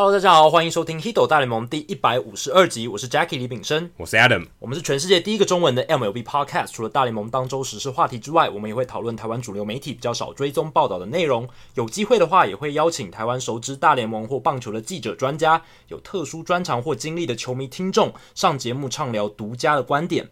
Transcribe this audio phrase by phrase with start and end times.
[0.00, 6.70] Hello，大家好，欢迎收听《Hito 大联盟》第一百五十二集，我是 Jackie 李炳生，我是 Adam，我们是全世界第一个中文的 MLB Podcast。
[6.70, 11.48] 除了大联盟当周时事话题之外，我们也会讨论台湾主流媒体比较少追踪报道的内容。
[11.74, 20.24] 有机会的话，也会邀请台湾熟知大联盟或棒球的记者、专家，有特殊专长或经历的球迷听众上节目畅聊独家的观点。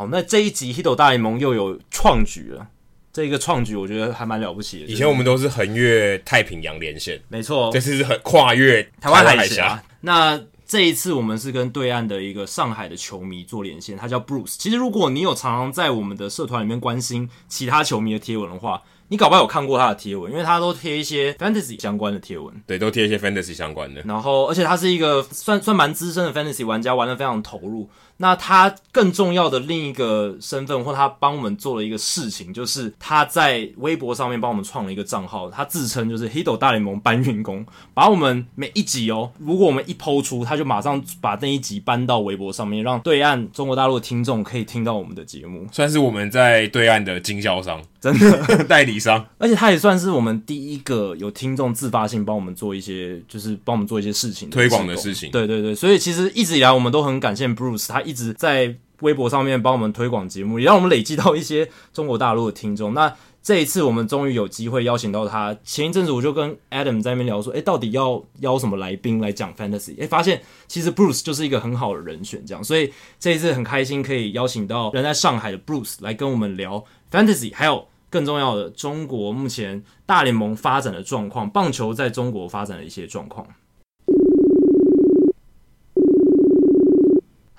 [0.00, 2.66] 好，那这一集《Hito 大联盟》又有创举了。
[3.12, 4.86] 这一个创举，我觉得还蛮了不起的。
[4.86, 9.82] 以前我们都是横越太平洋连线，没错，这次是很跨越台湾海峡。
[10.00, 14.56] 那这一次我们是跟对岸的一个上海的球迷做连线，他叫 Bruce。
[14.56, 24.00] 其实如果你有常常在我们的社团里面关心其他球迷的贴文的话，你搞不好有看过他的贴文，因为他都贴一些 Fantasy 相关的贴文，对，都贴一些 Fantasy 相关的。
[24.06, 27.90] 然后，而且他是一个算算蛮资深的 Fantasy 玩家，玩的非常投入。
[28.22, 48.64] 那他更重要的另一个身份，或他帮我们做了一个事情，就是他在微博上面帮我们创了一个账号，他自称就是 Hito 大联盟搬运工，把我们每一集哦，如果我们一抛出，他就马上把那一集搬到微博上面，让对岸中国大陆的听众可以听到我们的节目，算是我们在对岸的经销商，真的？
[48.68, 62.92] 代理商，而且他也算是我们第一个有听众自发性帮我们做一些，就是帮我们做一些事情推广的事情，对对对，所以其实一直以来我们都很感谢 Bruce，他一直在微博上面帮我们推广节目，也让我们累积到一些中国大陆的听众。
[62.92, 65.56] 那这一次我们终于有机会邀请到他。
[65.64, 69.96] 前一阵子我就跟 Adam 在那边聊说，诶，到底要邀什么来宾来讲 Fantasy？
[69.98, 72.62] 诶，发现其实 Bruce 就是一个很好的人选，这样。
[72.62, 83.46] 所以这一次很开心可以邀请到人在上海的 Bruce 来跟我们聊 Fantasy，还有更重要的中国目前大联盟发展的状况，棒球在中国发展的一些状况。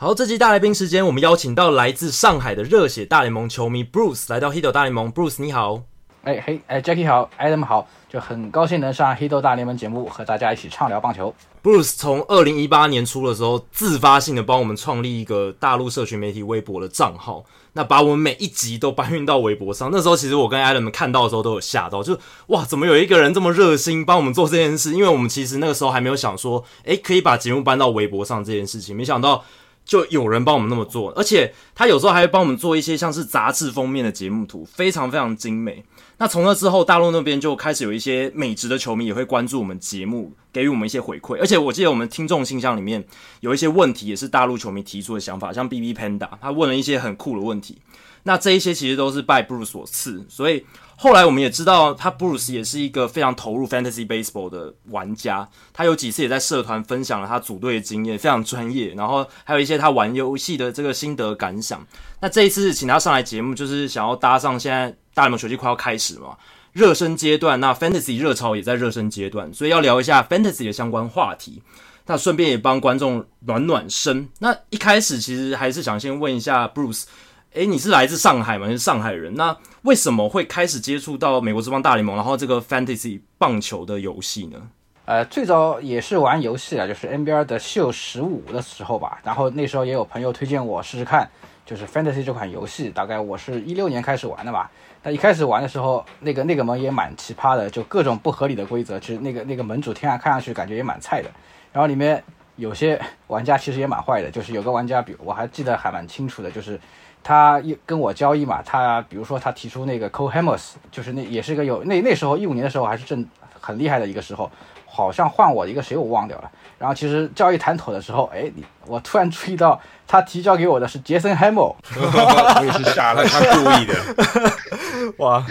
[0.01, 5.13] 好，这期大来宾时间，我们邀请到来自上海的热血大联盟球迷 Bruce 来到 Hito 大联盟。
[5.13, 5.83] Bruce 你好，
[6.23, 11.31] 哎嘿，哎 Jackie 好，Adam 好，就很高兴能上 Hito 大联盟节目，和大家一起畅聊棒球。
[11.61, 19.91] Bruce 从二零一八年初的时候，自发性的帮我们创立一个大陆社群媒体微博的账号，那把我们每一集都搬运到微博上。
[19.91, 22.17] 那时候其实我跟 Adam 看到的时候都有吓到，就
[22.47, 24.93] 哇，怎么有一个人这么热心帮我们做这件事？
[24.93, 29.45] 因为我们其实那个时候还没有想说，哎，可以把节目搬到微博上这件事情，没想到。
[29.83, 35.83] 就有人帮我们那么做，而且他有时候还会帮我们做一些像是杂志封面的节目图，非常非常精美。
[36.17, 41.37] 那从那之后，大陆那边就开始有一些美职的球迷也会关注我们节目，给予我们一些回馈。
[41.39, 43.03] 而且我记得我们听众信箱里面
[43.39, 47.79] 有一些问题，也是大陆球迷提出的想法，像 BB Panda，他问了一些很酷的问题。
[48.23, 50.65] 那这一些其实都是拜 Bruce 所赐，所以。
[51.01, 55.49] 后来我们也知道，他 Bruce 也是一个非常投入 Fantasy Baseball 的玩家。
[55.73, 58.93] 他有几次也在社团分享了他组队的经验，非常专业。
[58.93, 61.83] 然后还有一些他玩游戏的这个心得感想。
[62.19, 66.37] 那这一次请他上来节目，就是想要搭上现在大联盟球季快要开始嘛，
[66.71, 67.59] 热身阶段。
[67.59, 71.63] 那 Fantasy 热潮也在热身阶段，所以要聊一下 Fantasy 的相关话题。
[72.05, 74.29] 那顺便也帮观众暖暖身。
[74.37, 77.05] 那一开始其实还是想先问一下 Bruce。
[77.53, 78.65] 诶，你是来自上海吗？
[78.67, 84.69] 你是上海人，那为什么会开始接触到美国职棒大联盟，然后这个 Fantasy 棒球的游戏呢？
[85.03, 89.19] 呃，最早也是玩游戏啊，就是 NBR 的秀十五的时候吧。
[89.25, 91.29] 然后那时候也有朋友推荐我试试看，
[91.65, 92.89] 就是 Fantasy 这款游戏。
[92.89, 94.71] 大概我是一六年开始玩的吧。
[95.03, 98.97] 那一开始玩的时候，那个那个门也蛮奇葩的，就各种不合理的规则。
[98.97, 101.29] 其实那个那个门主听上看上去感觉也蛮菜的。
[101.73, 102.23] 然后里面
[102.55, 102.97] 有些
[103.27, 106.79] 玩家其实也蛮坏的，就是有个玩家，比我还记得还蛮清楚的，就是。
[107.23, 113.25] 他一跟我交易嘛，他比如说他提出那个 Cole Hamels，就是那也是一个有那那时候一五年的时候还是正
[113.59, 114.49] 很厉害的一个时候，
[114.85, 116.49] 好像换我一个谁我忘掉了。
[116.79, 118.51] 然后其实交易谈妥的时候，哎，
[118.87, 125.45] 我突然注意到他提交给我的是杰森 Hamel，我也是傻了，他故意的， 哇。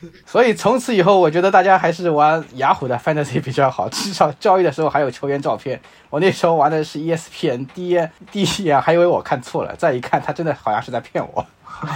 [0.24, 5.80] 所以从此以后，我觉得大家还是玩雅虎的 Fantasy 比较好，至少交易的时候还有球员照片。
[6.08, 8.00] 我那时候玩的是 ESPN，第一
[8.32, 11.44] 第一眼还以为我看错了，再一看，他真的好像是在骗我。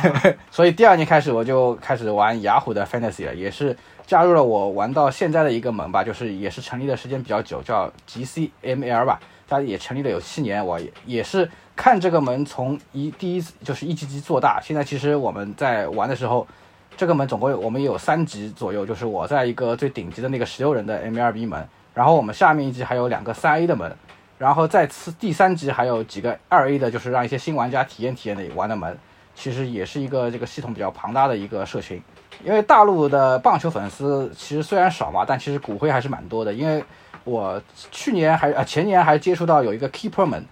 [0.51, 3.77] 所以第二年开始，我就开始玩雅虎的 Fantasy 了，也是
[4.07, 9.19] 加入了我玩到现在的一个门吧，就是也是成立的时间比较久，叫 GCML 吧，
[9.49, 16.47] 它也成立了有七年，我也也是看这个门从一第一次就是一级级做大，现在其实我们在玩的时候。
[16.97, 23.97] 这个门总共有我们有三级左右，就是我在一个最顶级的那个十六人的 M 二 B 门，然后我们下面一级还有两个三 A 的门，
[24.39, 28.97] 然后再次第三级还有几个二 A 的，就是让一些新玩家体验体验的玩的门，
[29.35, 32.01] 其实也是一个这个系统比较庞大的一个社群。
[32.45, 36.53] 因为大陆的棒球粉丝其实虽然少嘛，但其实骨灰还是蛮多的。
[36.53, 36.85] 因为
[37.25, 37.61] 我
[37.91, 40.45] 去年还呃前年还接触到有一个 Keeper 门，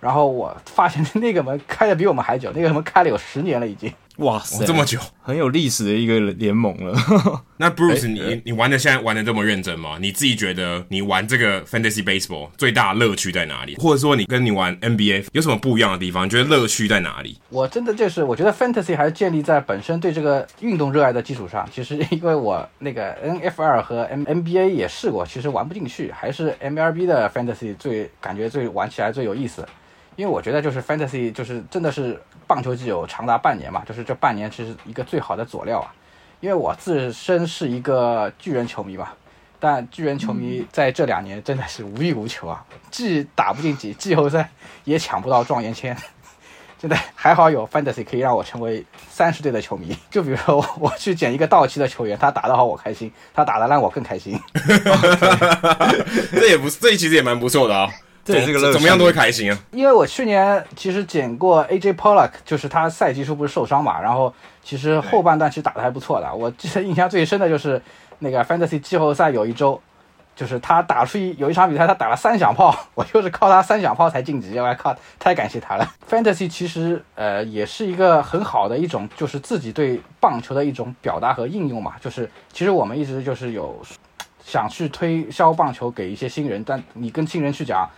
[0.00, 3.92] 然后我发现那个门开的比我们还久，那个门开了有十年了已经。
[4.20, 6.94] 哇塞，这么久，很有历史的一个联盟了。
[7.58, 9.96] 那 Bruce，你你玩的现在玩的这么认真吗？
[10.00, 13.76] 你自己觉得你玩这个 Fantasy Baseball 最大乐趣在哪里？
[13.76, 16.24] 或者说你跟你玩 NBA 有什么不一样的地方？
[16.26, 17.38] 你觉得乐趣在哪里？
[17.48, 21.68] 我真的就是，我觉得 Fantasy 还是建立在本身对这个运动热爱的基础上。
[21.72, 29.66] 其实因为我那个 NFL 和 M NBA 也试过，其实玩不进去，还是 MLB 的 Fantasy 最感觉最玩起来最有意思。
[30.20, 32.20] 因为我觉得就是 Fantasy 就是真的是。
[32.50, 35.94] 棒球季有长达半年嘛，就是这半年其实一个最好的佐料啊。
[36.40, 39.10] 因为我自身是一个巨人球迷嘛，
[39.60, 44.50] 但巨人球迷在这两年真的是无欲无求啊，既打不进季季后赛，
[44.82, 45.96] 也抢不到状元签。
[46.80, 49.96] 现在还好有 Fantasy 可以让我成为三十队的球迷。
[50.10, 54.36] 就比如说我去捡一个到期的球员，他打得好我开心，他打得烂我更开心。
[56.34, 57.88] 这也不是，这其实也蛮不错的啊。
[58.32, 59.58] 对，这个怎么样都会开心啊！
[59.72, 64.32] 因为我去年其实捡过 AJ Pollock，就是他赛季初不是受伤嘛，然后
[64.62, 66.32] 其实后半段其实打的还不错的。
[66.34, 67.80] 我记得印象最深的就是
[68.20, 69.80] 那个 Fantasy 季后赛有一周，
[70.36, 75.94] 就是他打出一有一场比赛，他打了三响炮，我就是靠他三响炮才晋级，我靠，太感谢他了。
[76.08, 81.94] Fantasy 其实呃也是一个很好的一种，就是自己对棒球的一种表达和应用嘛。
[82.00, 83.80] 就是其实我们一直就是有
[84.44, 87.88] 想去推销棒球给一些新人，但你跟新人去讲。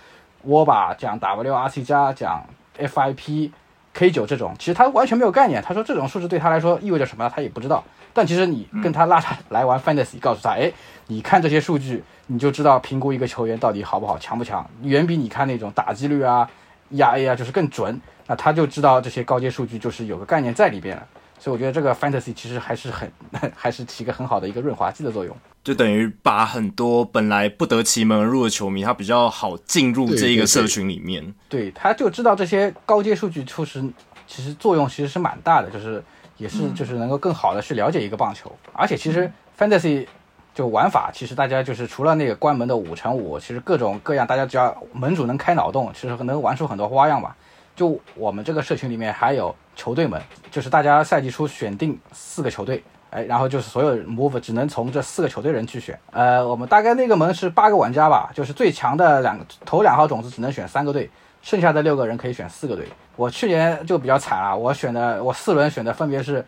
[0.42, 2.44] 我把讲 WRC 加讲
[2.78, 3.50] FIP
[3.94, 5.62] K 九这种，其实他完全没有概念。
[5.62, 7.84] 他说这种数字对他来说意味着什么，他也不知道。
[8.14, 10.70] 但其实你跟他拉他 来玩 Fantasy，告诉他，哎，
[11.06, 16.48] 你看这些数据，你就知道评估一个球员到底好不好，强不强，远比你看那种打击率啊、
[16.90, 18.00] ERA 啊就是更准。
[18.26, 21.06] 那他就知道这些高阶数据就是有个概念在里边了。
[21.38, 23.10] 所以我觉得这个 Fantasy 其实还是很，
[23.56, 25.36] 还是起个很好的一个润滑剂的作用。
[25.64, 31.22] 就等于把很多本来不得其门而入的球迷，他比较好进入这一个社群里面。
[31.48, 33.84] 对，对，对，对，他就知道这些高阶数据确实
[34.26, 36.02] 其实作用其实是蛮大的，就是
[36.36, 38.50] 也是就是能够更好的去了解一个棒球。
[38.66, 40.06] 嗯、而且其实 Fantasy
[40.54, 47.36] 就玩法，其实大家就是除了那个关门的五乘五，其实各种各样，大家只要门主能开脑洞，其实能玩出很多花样吧。
[47.76, 50.20] 就我们这个社群里面还有球队们，
[50.50, 52.82] 就是大家赛季初选定四个球队。
[53.12, 55.98] 哎，然后就是所有 move 只能从这四个球队人去选。
[56.12, 61.10] 呃，我们大概那个门是八个玩家吧，就是最强的两个头两号种子只能选三个队，
[61.42, 62.88] 剩下的六个人可以选四个队。
[63.16, 66.42] 我去年就比较惨啊，我选的我四轮选的分别是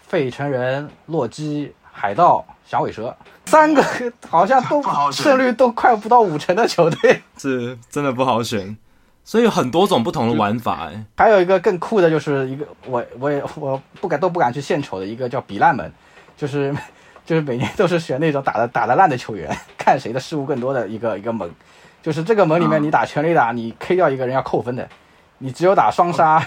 [0.00, 3.14] 费城人、洛基、海盗、响尾蛇，
[3.46, 3.80] 三个
[4.28, 4.82] 好像都
[5.12, 8.76] 胜率都快不到五成的球队，是真的不好选。
[9.22, 15.92] 所以有很多种不同的玩法哎，还有一个更酷的就是一个我我也我不敢都不敢去献丑的一个叫比烂门。
[16.38, 16.74] 就是，
[17.26, 21.50] 就是每年都是选那种打的打的烂的球员， 看谁的失误更多的一个一个门。
[22.00, 24.88] 就是这个门里面，你打全垒打，你 K 掉一个人要扣分的，
[25.38, 26.42] 你只有打双杀。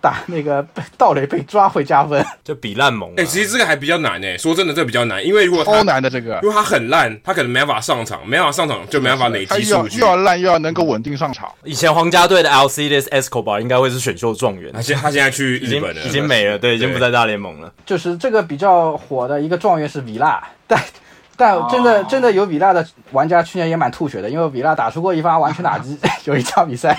[0.00, 0.64] 打那个
[0.96, 3.10] 盗垒被抓会加分，就比烂猛。
[3.12, 4.38] 哎、欸，其实这个还比较难诶。
[4.38, 9.98] 说真的，这个比较难，因为如果超难的这个，如果他很烂，他可能没办法上场，没办法上场就没办法累积数据。
[9.98, 11.50] 又要烂又要能够稳定上场。
[11.64, 17.72] 以前皇家队的 Alcides Escobar 应该会是选秀状元，他现他现在去 日本了，已经没了，对，已经不在大联盟了。
[17.84, 20.80] 就是这个比较火的一个状元是维拉，但
[21.36, 26.96] 但真的、哦、真的有比拉的玩家去年也蛮吐血的，因为比拉打出过一发完全打击， 有一场比赛。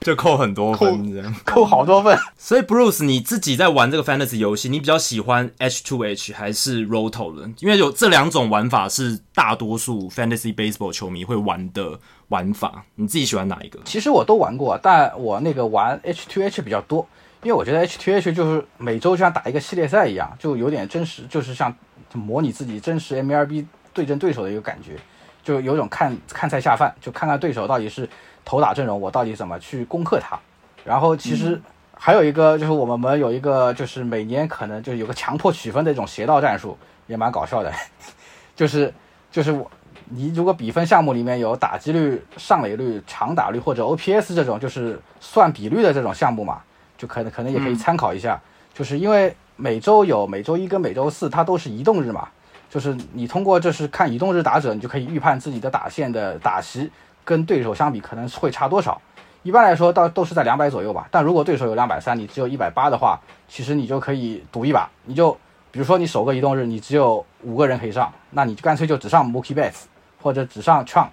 [0.00, 2.16] 就扣很多分，这样扣好多分。
[2.36, 7.50] 所以 Bruce，你自己在玩这个 Fantasy 游戏，你比较喜欢 H2H 还是 Roto 的？
[7.58, 11.98] 因为有这两种玩法是大多数 Fantasy Baseball 球迷会玩的
[12.28, 12.84] 玩法。
[12.94, 13.80] 你自己喜欢哪一个？
[13.84, 17.04] 其实我都玩过，但我那个玩 H2H 比较多，
[17.42, 21.74] 因为我觉得 H2H 就是每周就像打一个系列赛一样，就有点真实，就是像
[22.12, 24.96] 模拟自己真实 MLB 对阵对手的一个感觉，
[25.42, 28.08] 就有种看看菜下饭，就看看对手到底是。
[28.46, 30.38] 投打阵容，我到底怎么去攻克它？
[30.84, 31.60] 然后其实
[31.92, 37.72] 还有一个，就是我们门有一个，就是每年可能就是有个强迫取分的一种邪道战术，也蛮搞笑的。
[38.54, 38.94] 就是
[39.32, 39.68] 就是我，
[40.04, 46.62] 你如果比分项目里面有打击率、上垒率、长打率或者 OPS 这种，就是算比率的这种项目嘛，
[46.96, 48.40] 就可能可能也可以参考一下。
[48.72, 52.28] 就是因为每周有每周一跟每周四，它都是移动日嘛，
[52.70, 56.92] 就是你通过就是看移动日打者，你就可以预判自己的打线的打席。
[57.26, 58.98] 跟对手相比可能会差多少？
[59.42, 61.06] 一般来说，到都是在两百左右吧。
[61.10, 64.88] 但如果对手有两百三，你只有一百八的话，其实你就可以赌一把。
[65.04, 65.30] 你就
[65.70, 69.82] 比如说你首个移动日你只有五个人可以上，那你就干脆就只上 Mookie Betts
[70.22, 71.08] 或者只上 Tron，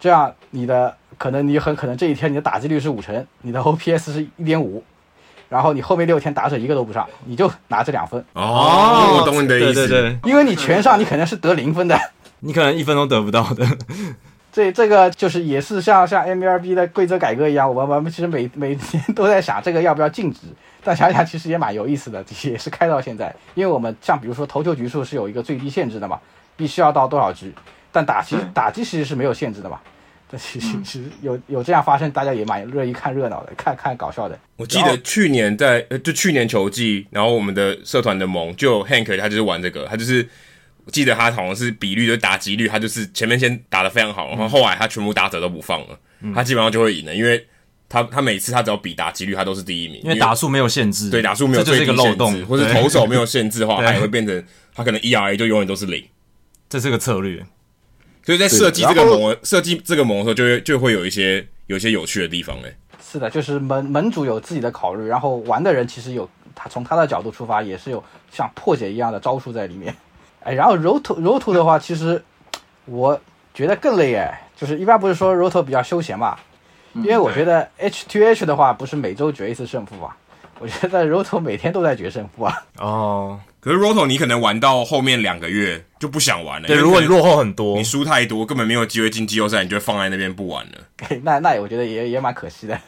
[0.00, 4.82] 这样你的可能你很可能这一天你的打击率是五成，你的 OPS 是一点五，
[5.48, 8.24] 然后你后面六天打者一个都不上，你就拿这两分。
[8.32, 9.86] 哦，我懂你的意思。
[9.86, 11.96] 对对对，因为你全上，你肯定是得零分的，
[12.40, 13.64] 你可能一分都得不到的。
[14.52, 20.40] 这这个就是也是像像 MLB 的规则改革一样，我们我们其实每 每天都在想这个要不要禁止，
[20.82, 26.18] 但想想其实也蛮有意思的，也是开到现在，因为我们像比如说投球局数是有一个最低限制的嘛，
[26.56, 27.54] 必须要到多少局，
[27.92, 29.78] 但打击打击其实是没有限制的嘛，
[30.28, 34.36] 这其实其实有有这样发生，大家也蛮乐意看热闹的，看看搞笑的。
[34.56, 40.28] 我记得去年在呃就去年球季，然后我们的社团的盟就 Hank 他就是玩这个，他就是。
[40.90, 47.46] 我记得他好像是比率，就是打击率，他就是前面先打的非常好，然后后来他全部打者都不放了，嗯、他基本上就会赢了，因为
[47.88, 54.44] 他他每次他只要比打击率，他都是第一名，因为打数没有限制，对打数没有最低限制，这就是一个漏洞，或者投手没有限制的话， 他也会变成
[54.74, 56.04] 他可能 ERA 就永远都是零，
[56.68, 57.46] 这是个策略。
[58.24, 62.74] 所以在设计这个模设计这个模的时候，就会就会有一些有一些有趣的地方哎。
[63.00, 69.94] 是的，就是门门主有自己的考虑，然后玩的人其实有他从他的角度出发，也是有像破解一样的招数在里面。
[70.42, 72.22] 哎，然后柔投柔投的话，其实
[72.86, 73.20] 我
[73.54, 74.46] 觉得更累哎。
[74.56, 76.36] 就是一般不是说柔投比较休闲嘛，
[76.92, 80.12] 因为我觉得 H to H 的话，不是每周决一次胜负嘛。
[80.58, 82.54] 我觉得 roto 每天都在决胜负啊。
[82.76, 86.68] 哦，可是 roto 你可能玩到后面两个月就不想玩了。
[86.68, 90.72] 对，如果你落后很多，你输太多，根本没有机会进季后赛，你就会放在那边不玩了。
[91.24, 92.78] 那那我觉得也也蛮可惜的，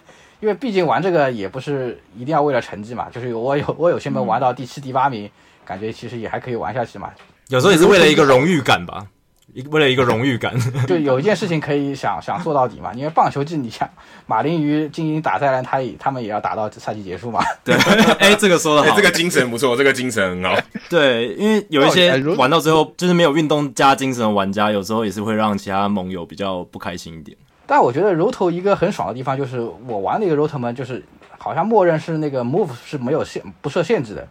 [0.40, 3.09] 因为毕竟玩这个也不是一定要为了成绩嘛。
[3.11, 5.30] 就是我有我有些门玩到第七、第八名，
[5.64, 7.11] 感觉其实也还可以玩下去嘛。
[7.49, 9.06] 有时候也是为了一个荣誉感吧，
[9.52, 10.54] 一为了一个荣誉感，
[10.88, 12.92] 就有一件事情可以想想做到底嘛。
[12.94, 13.87] 因为棒球季，你想
[14.26, 17.40] 马林鱼精英打再烂，他也他们也要打到赛季结束嘛。
[17.62, 17.75] 对，
[18.18, 20.58] 哎、欸，这个说的好、欸，这个精神不错，这个精神很好。
[20.88, 27.37] 对，因为有一些玩到最后就是没有运动加精神的玩家，有时候也是会让其他盟友比较不开心一点。
[27.66, 31.04] 但我觉得柔头一个很爽的地方就是，我玩那个柔投门就是
[31.37, 34.26] 好像默认是那个 move 是没有限不设限制的，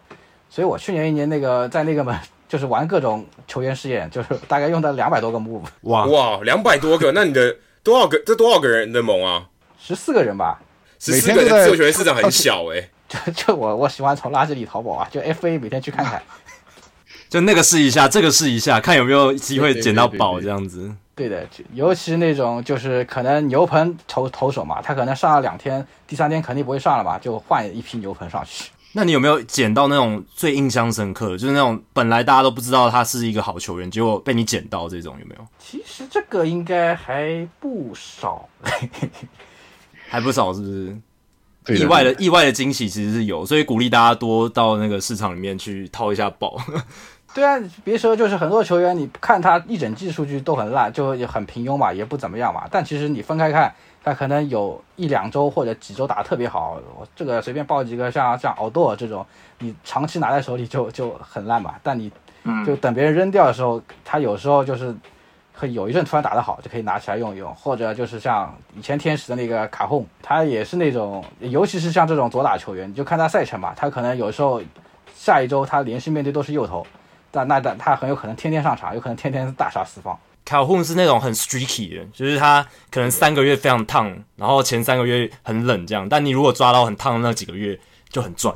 [0.50, 2.18] 所以我去年一年那个在那个门。
[2.52, 5.62] 就是玩各种球员试验，就是大概用到两百多个 move。
[5.84, 8.22] 哇哇，两百多个，那你的多少个？
[8.26, 9.46] 这多少个人的盟啊？
[9.80, 10.60] 十四个人吧。
[10.98, 12.90] 十四个人，这个球员市场很小哎、 欸。
[13.08, 16.22] 就就我我喜欢从垃圾里淘宝啊，就 FA 每天去看看。
[17.30, 20.94] 就那个试一下，这个试一下，看有没有机会捡到宝这样子。
[21.14, 28.70] 对的，尤其是那种就是可能牛棚投投手嘛，他可能上了两天，第三天肯定不会上了嘛，就换一批牛棚上去。
[28.94, 35.46] 那你有没有捡到那种最印象深刻的，就是那种本来大家都不知道他是一个好球员，结果被你捡到这种有没有？
[35.58, 38.46] 其实这个应该还不少，
[40.08, 41.78] 还不少是不是？
[41.78, 46.56] 意外的意外的惊喜其实是有，所以鼓励大家多到那个市场里面去掏一下宝。
[47.34, 52.68] 对啊，别说就是很多球员，你看他一整季数据都很烂，就很平庸嘛，也不怎么样嘛。
[52.70, 53.74] 但其实你分开看。
[54.04, 56.80] 他可能有一两周或者几周打得特别好，
[57.14, 59.24] 这个随便报几个像像奥多尔这种，
[59.58, 61.78] 你长期拿在手里就就很烂吧。
[61.82, 62.10] 但你
[62.66, 64.92] 就等别人扔掉的时候，他有时候就是
[65.54, 67.54] 会有一阵突然打得好，就可以拿起来用一用。
[67.54, 74.60] 或者就是像以前天使的那个卡洪，他也是那种，尤其是像这种左打球员，你就看他赛程吧，他可能有时候
[75.14, 76.84] 下一周他连续面对都是右投，
[77.30, 80.18] 但那但他很有可能天天上场，有可能天天大杀四方。
[80.44, 86.08] 卡混是那种很 streaky 的，就是他可能三个月非常烫，然后前三个月很冷这样。
[86.08, 87.78] 但你如果抓到很烫的那几个月，
[88.10, 88.54] 就很赚。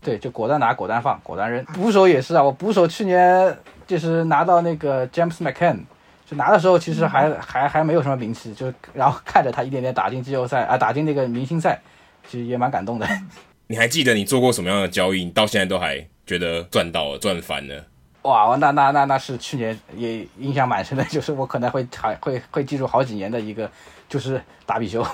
[0.00, 1.64] 对，就果断拿，果断放，果断扔。
[1.66, 5.78] 捕手也是啊，我捕手去年就是拿到那个 James McCann，
[6.26, 11.80] 就拿的时候其实还、嗯、还还没有什么名气，就然后看着他一点点打进季后赛啊，打进那个明星赛，
[12.28, 13.08] 其实也蛮感动的。
[13.66, 15.24] 你还记得你做过什么样的交易？
[15.24, 17.82] 你到现在都还觉得赚到了，赚翻了？
[18.24, 23.70] 哇，那那那那是去年也印象蛮深的，就是我可能会还会会记住好几年的一个，
[24.08, 25.06] 就是达比修，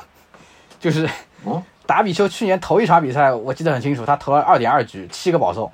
[0.78, 1.10] 就是
[1.86, 5.68] 达比修去年头一场比赛我记得很清楚，他投了二点二局，七个保送，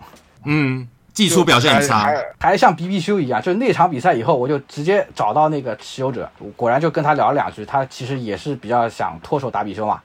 [0.47, 10.01] 嗯，技术表现很差，还，还像 BB 修一样，就是那场比赛以后我就直接找到那个持有者，果然就跟他聊了两句，他其实也是比较想脱手达比修嘛，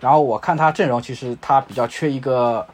[0.00, 2.66] 然后我看他阵容其实他比较缺一个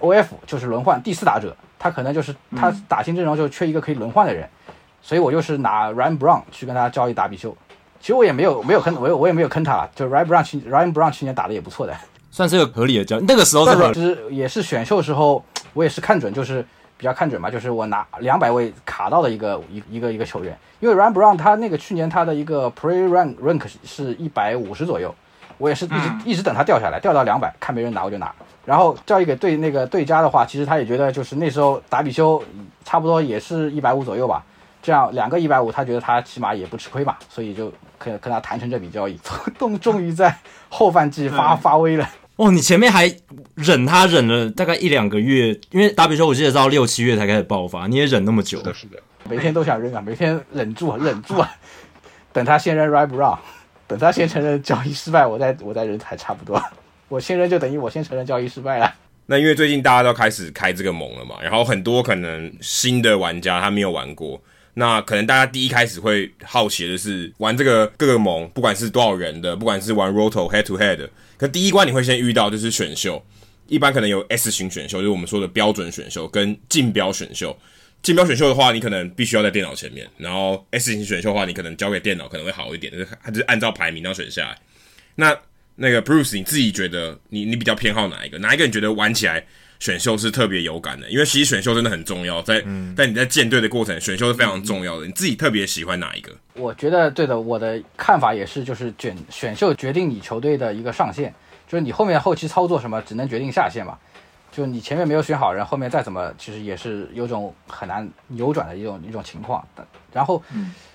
[0.00, 1.54] OF，就是轮换第四打者。
[1.78, 7.56] 他可能就是他打新阵容就缺一个可以轮换的人，嗯、所以我就是拿 Ryan Brown 去跟他交易达比修。
[8.00, 11.92] 其实我也没有没有坑，我我也没有坑他，就 Ryan Brown 去 Ryan Brown 去年打的也不错的，
[12.30, 13.24] 算是个合理的交易。
[13.24, 16.64] 那个时候是其实也是选秀时候，我也是看准，就是
[16.96, 25.12] 比较看准嘛，就是我拿两百位卡到的一个一一个一个球员，因为 Ryan Brown 他那个去年他的一个 Pre Rank Rank 是一百五十左右，
[25.58, 28.32] 我也是一直、嗯、一直等它掉下来，掉到两百，看没人拿我就拿。
[28.64, 32.42] 然后交易给对那个对家的话，其实他也觉得就是那时候达比修
[32.84, 34.44] 差不多也是一百五左右吧，
[34.82, 39.18] 这样两个一百五，他觉得他起码也不吃亏嘛，所以就可以跟他谈成这笔交易。
[39.58, 40.36] 终终于在
[40.68, 42.06] 后半季发、嗯、发威了。
[42.36, 43.10] 哦，你前面还
[43.54, 48.58] 忍他忍了大概一两个月，因为达比修我记得到六七月才开始爆发，你也忍那么久。
[48.58, 48.98] 是的，是的，
[49.28, 51.50] 每天都想扔啊，每天忍住啊，忍住啊，
[52.32, 53.38] 等他先扔 Ryan Brown。
[53.88, 56.62] 等他先承认交易失败，我再我再认还差不多。
[57.08, 58.94] 我先认就等于我先承认交易失败了。
[59.26, 64.40] 那因为最近大家都开始开这个盟了嘛，然后很多可能新的玩家他没有玩过，
[64.74, 73.24] 那可能大家第一开始会好奇的是玩这个各个盟，不管是多少人的，不管是玩 Roto Head to Head，可第一关你会先遇到就是选秀，
[73.66, 77.56] 一般可能有 S 型选秀，就是我们说的标准选秀跟竞标选秀。
[78.02, 84.58] 竞标选秀的话，你可能必须要在电脑前面；然后 S 型选秀的话，你可能交给电脑可能会好一点，就是它就是按照排名要选下来。
[85.14, 85.36] 那
[85.74, 88.38] 那个 Bruce，你自己觉得你你比较偏好哪一个？
[88.38, 89.44] 哪一个你觉得玩起来
[89.78, 91.10] 选秀是特别有感的？
[91.10, 95.06] 因为其实选秀真的很重要，在嗯在你在建队的过程，选秀是非常重要的。
[95.06, 96.32] 你自己特别喜欢哪一个？
[96.54, 101.32] 我觉得对的，我的看法也是，就是选选秀决定你球队的一个上限，
[101.68, 103.98] 就是你后面后期操作什么，只能决定下限嘛。
[104.58, 109.64] 就你前面没有选好人，后面再怎么，其实也是有种很难扭转的一种一种情况。
[110.12, 110.42] 然后，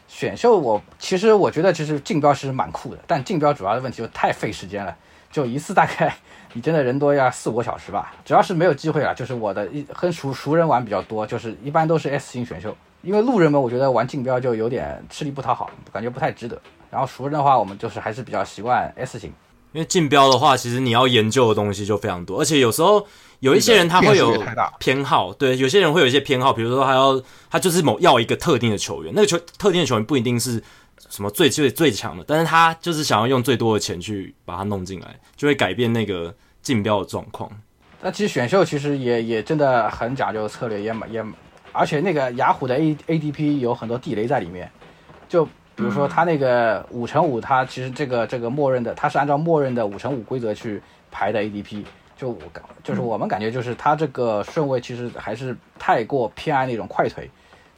[0.05, 4.93] 选秀我其实我觉得其实竞标其实蛮酷的，但竞标主要的问题就太费时间了，
[5.31, 6.13] 就一次大概
[6.51, 8.13] 你真的人多要四五个小时吧。
[8.25, 16.61] 主要是没有机会了，就是我的一跟熟熟人玩比较多，就是一般都是 S 型选秀，因为路人们我觉得玩竞标就有点吃力不讨好，感觉不太值得。
[16.91, 19.31] 然后熟人的话，我们就是还是比较习惯 S 型。
[19.73, 23.05] 因为竞标的话，其实你要研究的东西就非常多，而且有时候
[23.39, 24.41] 有一些人他会有
[24.79, 30.63] 偏好，对，有些人会有一些偏好，比如说他要他就是某要一个特定的球员，那个球特定的球员不一定是
[31.09, 37.51] 什么最最最强的，但是他就是想要用最多的钱去把它弄进来，就会改变那个竞标的状况。
[37.99, 41.25] 那其实选秀其实也也真的很讲究策略，也也
[41.71, 44.71] 而且那个雅虎的 A ADP 有很多地雷在里面，
[45.27, 45.47] 就。
[45.75, 50.81] 比如说他那个五乘五，他其实这个这个默认的，他是按照默认的五乘五规则去
[51.11, 51.83] 排的 ADP，
[52.15, 57.29] 就我感就是我们感觉就是他这个顺位其实还是太过偏爱那种快腿，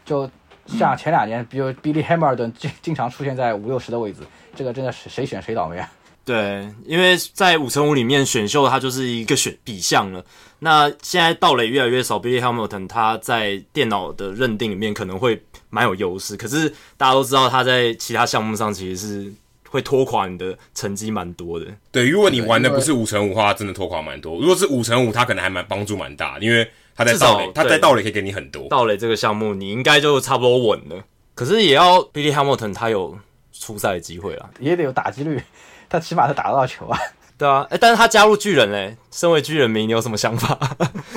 [0.04, 0.30] 就
[0.66, 4.22] 像前两年，比如 Billy Hamilton 经经常出现在五六十的位置，
[4.56, 5.92] 这个真的是谁选谁倒霉啊。
[6.26, 10.26] 对，因为在五乘五里面选秀，它就是一个选比项了。
[10.58, 15.40] 那现在盗垒越来越少，Billy Hamilton 他在电脑的认定里面可能会
[15.76, 16.38] 蛮有优势。
[16.38, 19.34] 可是大家都知道他在其他项目上其实是
[19.70, 21.66] 会拖垮你的成绩蛮多的。
[21.92, 24.40] 对，如果你玩的不是五乘五的话，真的拖垮蛮多。
[24.40, 28.70] 如果是五乘五，他可能还蛮帮助蛮大，因为他在盗垒，他在盗垒可以给你很多。
[28.70, 31.04] 盗垒这个项目你应该就差不多稳了。
[31.34, 33.18] 可是也要 Billy Hamilton 他有
[33.52, 35.42] 出赛的机会啦，也得有打击率。
[35.90, 36.98] 他起码是打得到球啊，
[37.38, 40.58] 对啊，哎，但是他加入巨人嘞，身为巨人迷，你有什么想法？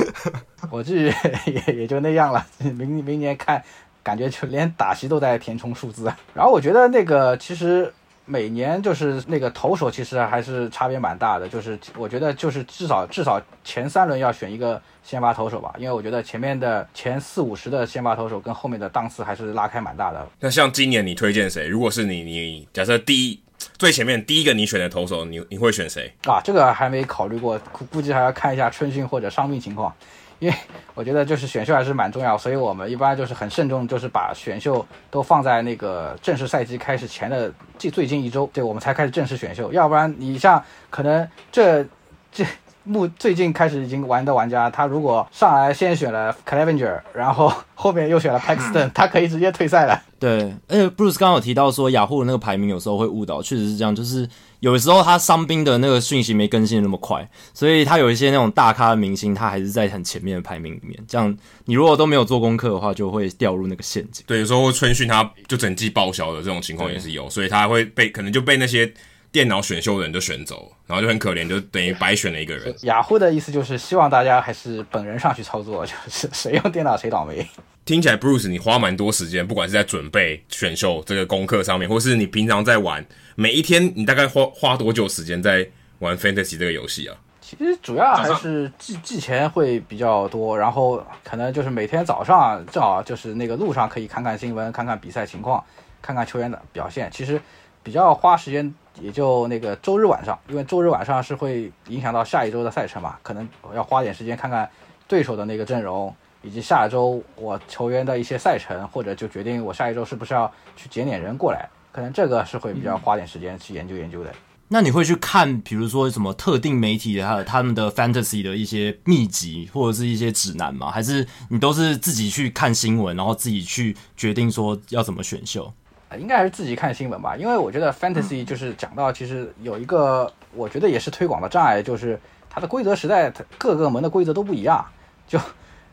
[0.71, 1.15] 我巨人
[1.47, 3.65] 也也就那样了，明明年看，
[4.03, 6.13] 感觉就连打席都在填充数字。
[6.35, 7.93] 然后我觉得那个其实
[8.25, 11.49] 每年就是那个投手，其实还是差别蛮大的。
[11.49, 20.27] 就是我觉得就是至少至少前三轮要选一个先发投手吧，因为我觉得前面的前四五十的先发投手跟后面的档次还是拉开蛮大的。
[20.41, 21.67] 那像今年你推荐谁？
[21.67, 23.41] 如果是你，你假设第一。
[23.77, 26.41] 最前面第一个你选的投手，你你会选谁啊？
[26.43, 29.93] 这个还没考虑过，估估计还要看一下春训或者伤病情况，
[30.39, 30.55] 因为
[30.95, 41.85] 我觉得就是选秀还是蛮重要，所以我们一般就是很慎重，就是把选秀都放在那个正式赛季开始前的最最近一周，对，我们才开始正式选秀，要不然你像可能这
[42.31, 42.45] 这。
[42.89, 50.03] 目最近开始已经玩的玩家，他如果上来先选了 Clavenger，然后后面又选了 Paxton， 他可以直接退赛了。
[50.19, 60.99] 对，而且 Bruce 刚刚有提到说雅虎的那个排名有时候会误导，确实是这样，就是有时候他伤兵的那个讯息没更新那么快，所以他有一些那种大咖的明星，他还是在很前面的排名里面。
[61.07, 64.25] 这样你如果都没有做功课的话，就会掉入那个陷阱。
[64.27, 68.93] 对，有时候春训他就整季报销的这种情况也是有，所以他会被可能就被那些。
[69.31, 72.75] 电脑选秀的人就选走，然后就很可怜，就等于白选了一个人。
[72.83, 77.47] 雅虎的意思就是希望大家还是本人上去操作，就是谁用电脑谁倒霉。
[77.85, 87.17] 听起来，Bruce，你花蛮多时间，不管是在准备选秀这个功课上面，或是你平常在玩，每一天你大概花花多久时间在玩 Fantasy 这个游戏啊？
[87.41, 95.65] 其实主要还是季季前会比较多，然后可能就是每天早上正好就是那个路上可以看看新闻，看看比赛情况，
[96.03, 97.11] 看看球员的表现。
[97.11, 97.41] 其实
[97.83, 98.75] 比较花时间。
[99.01, 104.69] 也就那个周日晚上，因为周日晚上是会影响到下一周的赛程嘛，可能我要花点时间看看
[105.07, 114.33] 对手的那个阵容，以及下周我球员的一些赛程，或者就决定我下一周是不是要去捡点人过来，可能这个是会比较花点时间去研究研究的。
[114.71, 120.91] 那你会去看，比如说什么特定媒体的他他们的 fantasy 的一些秘籍或者是一些指南吗？
[120.91, 125.73] 还是你都是自己去看新闻，然后自己去决定说要怎么选秀？
[126.17, 132.19] 应该还是自己看新闻吧，因为我觉得 fantasy 就是讲到其实有一个，我觉得也是推广的障碍，就是
[132.49, 134.85] 它的规则实在各个门的规则都不一样，
[135.27, 135.39] 就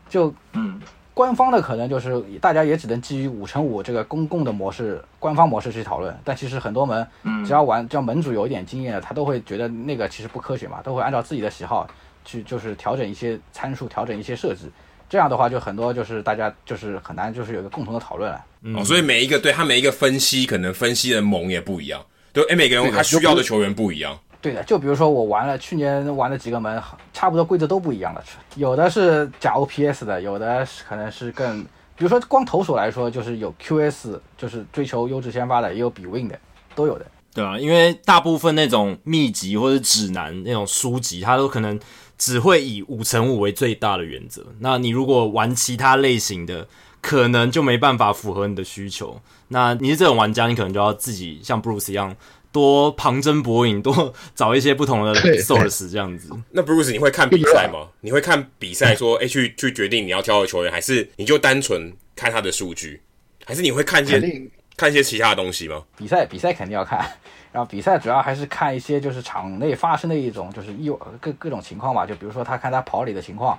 [0.08, 0.80] 就嗯，
[1.12, 6.18] 官方的可能就是大家也只能基于五乘五这个公共的模式、官方模式去讨论。
[6.24, 7.06] 但其实很多门，
[7.44, 11.86] 只要玩，只要门主有一点经验的，他都会觉得那个其实不科学嘛，都会按照自己的喜好
[12.24, 14.70] 去，就是调整一些参数，调整一些设置。
[15.08, 18.44] 这样的话，就很多就是大家就是很难就是有一个共同的讨论了。
[18.76, 24.18] 哦，所以每一个对他每一个分析，可能分析的盟也不一样，对，哎，每个人他需要的球员不一样。
[24.42, 28.22] 对的，就比如说我玩了去年玩的几个门，差不多规则都不一样的，
[28.56, 31.62] 有的是假 OPS 的，有的可能是更，
[31.96, 36.38] 比如说光投手来说，就是有 QS，就是追求优质先发的，也有比 Win 的，
[36.74, 37.06] 都有的。
[37.32, 41.78] 对啊，因为大部分那种秘籍或者指南那种书籍，它都可能。
[42.18, 44.46] 只会以五乘五为最大的原则。
[44.60, 46.68] 那你如果玩其他类型的，
[47.00, 49.20] 可能就没办法符合你的需求。
[49.48, 52.16] 那你是这种玩家，你可能就要自己像 Bruce 一样，
[52.50, 56.30] 多旁征博引，多找一些不同的 source 这样子。
[56.50, 57.90] 那 Bruce，你会看比赛吗？
[58.00, 63.00] 你会看比赛说，哎，去去决定你要挑的球员，还是你就单纯看他的数据，
[63.44, 64.20] 还是你会看一些
[64.76, 65.84] 看一些其他的东西吗？
[65.96, 67.08] 比赛比赛肯定要看。
[67.56, 73.58] 然后比赛主要还是看一些就是场内发生的一种就是意外各各种情况吧，就比如说他看他跑里的情况，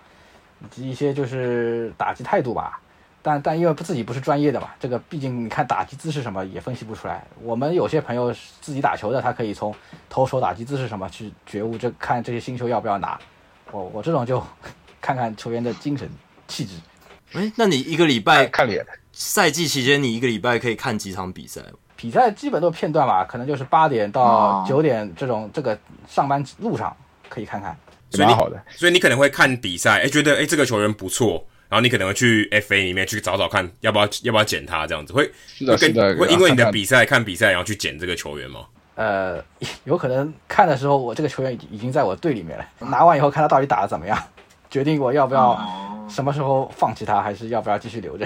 [0.63, 2.79] 以及一些就是打击态度吧。
[3.23, 7.25] 但但因为不自己不是专业的嘛，这个毕竟你看打击姿势什么也分析不出来。
[7.41, 8.31] 我们有些朋友
[8.61, 9.73] 自己打球的，他可以从
[10.07, 13.19] 投手打击姿势什么去觉悟这看这些新球要不要拿。
[13.71, 14.39] 我我这种就
[15.01, 16.07] 看看球员的精神
[16.47, 16.75] 气质。
[17.33, 21.63] 哎，那你一个礼拜看脸，赛季期间你一个礼拜可以看几场比赛？
[21.97, 26.95] 比赛基本都是片段吧，可能就是八点到九点这种，这个上班路上
[27.27, 27.75] 可以看看，
[28.19, 28.61] 蛮好的。
[28.69, 35.25] 所以你可能会看比赛，哎，觉得哎这个球员不错，然后你可能会去 FA 里面去找找看，要不要要不要捡他这样子，会
[35.65, 38.61] 会跟会因为你的比赛看比赛，然后去捡这个球员吗？
[38.95, 39.43] 呃，
[39.85, 44.17] 有可能看的时候我这个球员已已经在我队里面了，拿完以后看他到底打的怎么样，
[44.69, 45.59] 决定我要不要
[46.07, 48.25] 什么时候放弃他，还是要不要继续留着。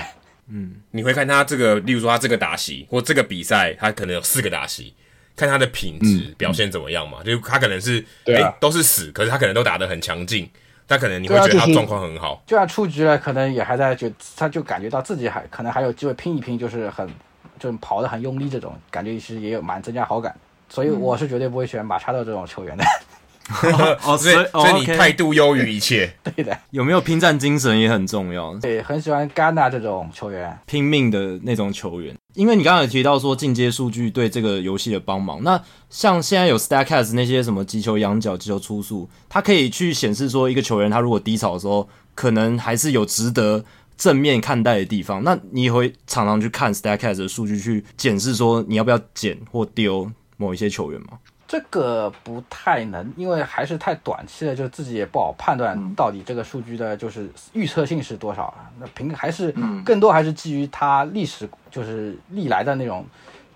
[0.53, 4.93] 嗯，你会看他这个，例如说他这个打席或这个比赛，他可能有四个打席，
[5.35, 7.19] 看他的品质表现怎么样嘛？
[7.23, 10.49] 嗯、就他可能是对、啊欸、都是死，可是他可能都打得很强劲，
[10.85, 12.43] 但可能你会觉得他状况很好。
[12.45, 17.09] 就算出局了，可能也还在就他就感觉到自己还可能还有机会拼一拼，就是很
[17.57, 20.35] 就跑得很用力这种感觉，其实也有蛮增加好感。
[20.67, 22.83] 所以我是绝对不会选马查多这种球员的。
[22.83, 23.10] 嗯
[24.03, 28.53] 哦，所以所以你态度优于一切， 对的，有没有拼战精神也很重要。
[28.59, 32.15] 对，很喜欢甘纳这种球员，拼命的那种球员。
[32.33, 43.65] 因为你刚刚有提到说进阶数据对这个游戏的帮忙，那像现在有 Statcast 那些什么击球仰角、击球出速，它可以去显示说一个球员他如果低潮的时候，可能还是有值得
[43.97, 45.21] 正面看待的地方。
[45.25, 51.19] 那你也会常常去看 Statcast 的数据去检视说你要不要捡或丢某一些球员吗？
[51.51, 58.71] 这个不太能，因为还是太短期了，就自己也不好判断到底这个数据的就是预测性是多少啊。
[58.79, 63.05] 那凭还是更多还是基于它历史，就是历来的那种，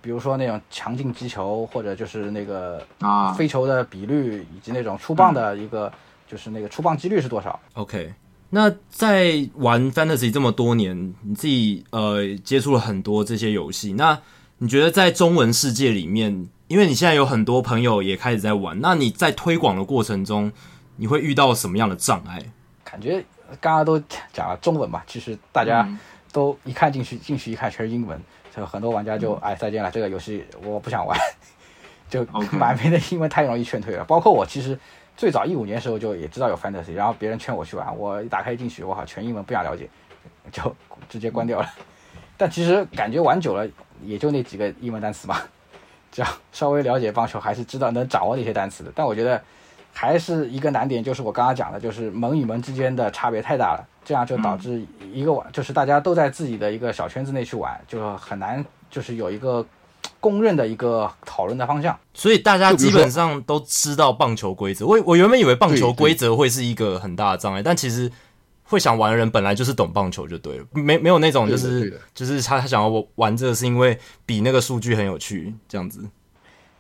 [0.02, 5.90] 比如说那种强劲击球，或者就是那个啊飞球的比率，以及那种出棒的一个
[6.28, 7.58] 就是那个出棒几率是多少。
[7.76, 8.14] OK，
[8.50, 14.20] 那在玩 Fantasy 这么多年，你自己呃接触了很多这些游戏，那
[14.58, 16.50] 你觉得在中文世界里面？
[16.68, 20.52] 因为你现在有很多朋友也开始在玩，那你在推广的过程中，
[20.96, 22.44] 你会遇到什么样的障碍？
[22.84, 23.24] 感觉
[23.62, 24.00] 刚刚都
[24.34, 25.88] 讲了中文嘛，其实大家
[26.32, 28.20] 都一看进去，进去一看全是英文，
[28.52, 31.16] 所以很多玩家就哎再见了，这个游戏我不想玩，
[32.10, 34.04] 就满屏的英文太容易劝退了。
[34.04, 34.80] 包括我，其实
[35.16, 39.88] 最早一五年的时候就也知道有 Fantasy，然后别人劝我去玩，我一打开进去，我好全英文不想了解，
[40.52, 40.76] 就
[41.08, 41.70] 直接关掉了。
[42.38, 43.70] 但其实感觉玩久了，
[44.04, 45.40] 也就那几个英文单词嘛。
[46.16, 48.92] 这样稍微了解棒球，还是知道能掌握那些单词的。
[48.96, 49.42] 但我觉得
[49.92, 59.66] 还是一个难点，就是我刚刚讲的，就是门与门之间的差别太大了，这样就导致一个玩，就是大家都在自己的一个小圈子内去玩，就很难就是有一个
[60.22, 62.00] 公认的一个讨论的方向。
[62.14, 64.88] 所以大家基本上都知道棒球规则。
[64.88, 68.10] 我我原本以为棒球规则会是一个很大的障碍，但其实。
[68.68, 76.04] 会想玩的人本来就是懂棒球就对了，没没有那种就是就是他他想要我玩这个是因为比那个数据很有趣这样子。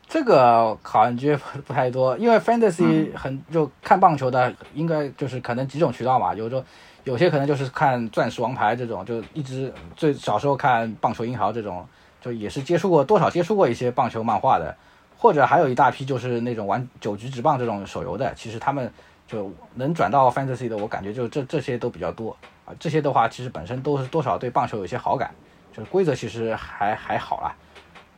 [0.07, 6.63] 这个感觉不太多，因为 fantasy 很就看棒球的应该就是可能几种渠道嘛，有时候
[7.03, 11.87] 有些可能就是看钻石王牌这种，就一直最小时候看棒球英豪这种，
[12.19, 14.75] 就也是接触过多少接触过一些棒球漫画的，
[15.17, 18.91] 或者还有一大批就是那种玩九局直棒这种手游的，其实他们。
[19.27, 22.35] 就能转到 fantasy 的，我感觉就这这些都比较多
[22.65, 22.73] 啊。
[22.79, 25.33] 这些的话，其实本身都是多少对棒球有些好感，
[25.75, 27.55] 就是规则其实还还好啦。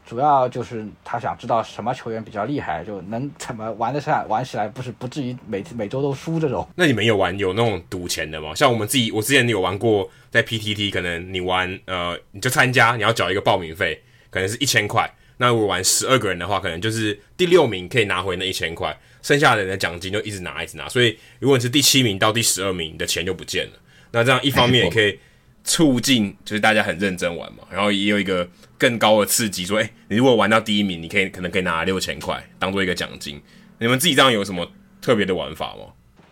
[0.05, 6.65] 主要就是他想知道什么球员比较厉害，就能怎么玩得上，玩起来不是不至于每次每周都输这种。
[6.75, 8.55] 那你们有玩有那种赌钱的吗？
[8.55, 15.13] 像我们自己，我之前有玩过，在 PTT，可能你玩呃，你就参加，你要缴一个报名费，可能是一千块。
[15.39, 20.87] 那如果玩十二个人的话，可能就是第六名可以拿回那一千块，剩下的人的奖金就一直拿一直拿。
[20.89, 23.79] 所以如果你是第七名到第十二名，你的钱就不见了。
[24.11, 25.19] 那这样一方面也可以
[25.63, 28.47] 促进，就是大家很认真玩嘛，然后也有一个。
[28.79, 33.41] 更高的刺激，说，哎、你如果玩到第一名，你可以可能可以拿六千块当做一个奖金。
[33.79, 35.85] 你们自己这样有什么特别的玩法吗？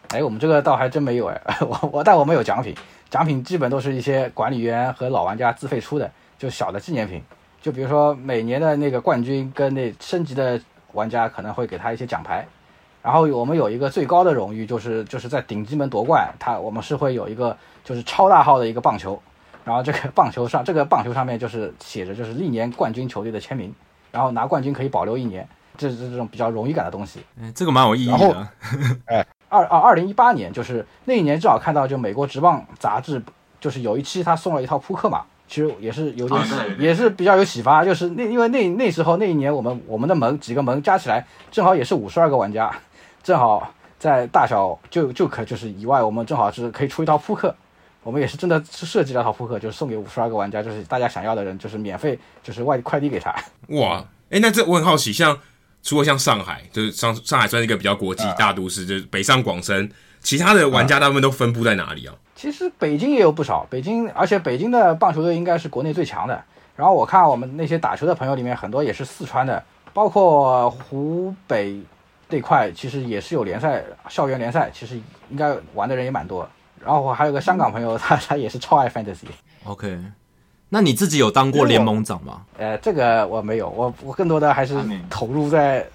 [0.10, 2.76] 哎，我们这个倒还真没有哎， 我我但我们有奖品，
[3.10, 7.20] 奖品基本都是一些管理员和老玩家自费出的，就小的纪念品。
[7.64, 12.46] 就比如说每年的那个冠军跟那升级的玩家可能会给他一些奖牌。
[13.06, 19.22] 然后我们有一个最高的荣誉，就是就是在顶级门夺冠，他我们是会有一个就是超大号的一个棒球。
[19.64, 23.72] 然后这个棒球上， 这个棒球上面就是写着就是历年冠军球队的签名，
[24.12, 27.20] 然后拿冠军可以保留一年，这是这种比较荣誉感的东西。
[27.40, 28.18] 嗯，这个蛮有意义的。
[28.18, 28.36] 然后，
[29.06, 33.22] 哎，二二二零一八年就是那一年正好看到就美国职棒杂志
[33.60, 42.72] 就是有一期他送了一套扑克嘛，其实也是有点、啊、也是比较有启发，就是那因为那那时候那一年我们我们的门几个门加起来正好也是五十二个玩家，
[43.26, 47.54] 正好在大小就就可就是以外，我们正好是可以出一套扑克。
[48.04, 53.34] 我们也是真的是设计了套扑克，就是送给五十二个玩家，就是大家想要的人，就是免费，就是外快递给他。
[53.70, 55.36] 哇，哎，那这我很好奇，像
[55.82, 62.14] 除了像上海，就是上上海算是一个比较国际大都市，呃、就是北上广深，其他的玩家他们都分布在哪里啊？
[62.36, 66.40] 其实北京也有不少，北京，而且北京的棒球队应该是国内最强的。
[66.76, 71.82] 然后我看我们那些打球的朋友里面，很多也是四川的，包括湖北
[72.36, 76.48] 这块，其实也是有联赛，校园联赛，其实应该玩的人也蛮多。
[76.84, 79.26] 然后我还有个香港朋友， 他他也是超爱 fantasy。
[79.64, 79.98] OK，
[80.68, 82.42] 那你自己有当过联盟长吗？
[82.58, 84.76] 呃，这个我没有，我我更多的还是
[85.10, 85.88] 投入在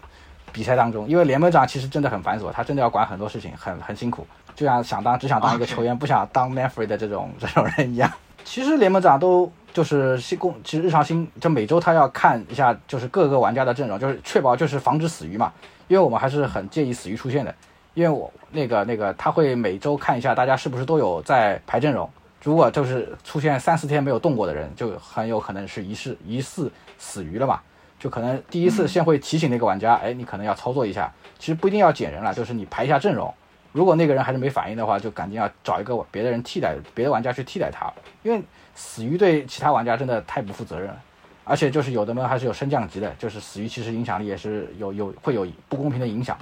[0.51, 8.11] 比赛当中，因为联盟长其实真的很繁琐，他真的要管很多事情，很很辛苦，就像想当只想当一个球员，不想当 Manfred 的这种这种人一样。
[8.43, 15.53] 其实联盟长都就是新工，其实日常新就每周他要看一下，就是各个玩家的阵容，就是确保就是防止死鱼嘛，
[15.91, 17.53] 因为我们还是很介意死鱼出现的。
[17.95, 22.09] 因为我那个那个他会每周看一下大家是不是都有在排阵容，
[22.41, 27.61] 如果就是出现三四天没有动过的人，就很有可能是疑似疑似死鱼了嘛，
[27.99, 33.35] 就可能第一次先会提醒那个玩家，哎，你可能要操作一下，其实不一定要减人了，就是你排一下阵容，
[33.73, 38.41] 如果那个人还是没反应的话，就赶紧要找一个别的人替代，别的玩家去替代他，因为
[38.77, 41.03] 死鱼对其他玩家真的太不负责任了，
[41.51, 46.39] 而且就是有的呢还是有升降级的，就是死鱼其实影响力也是有有会有不公平的影响。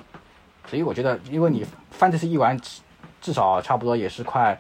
[0.69, 1.65] 所以我觉得，因为你
[1.99, 2.61] Fantasy 一玩，
[3.23, 4.59] 至少差不多也是快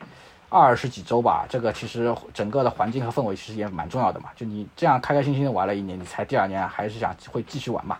[0.48, 1.44] 二十几周吧。
[1.50, 4.30] 这个其实整个的环境和氛围其实也蛮重要的嘛。
[4.34, 7.98] 就你这样开开心心的玩了一年，你才第二年还是想会继续玩嘛？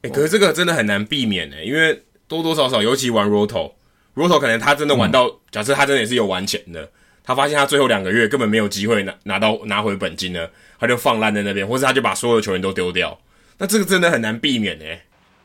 [0.00, 6.90] 哎、欸，可是这个真的很难避免呢，因为多多少少，尤其玩 Roto，Roto 可能他真的玩到，嗯、假设他真的也是有玩钱的，
[7.24, 13.18] 他发现他最后两个月根本没有机会拿拿到拿回本金了，他就放烂在那边，或是他就把所有的球员都丢掉。
[13.58, 14.84] 那这个真的很难避免呢。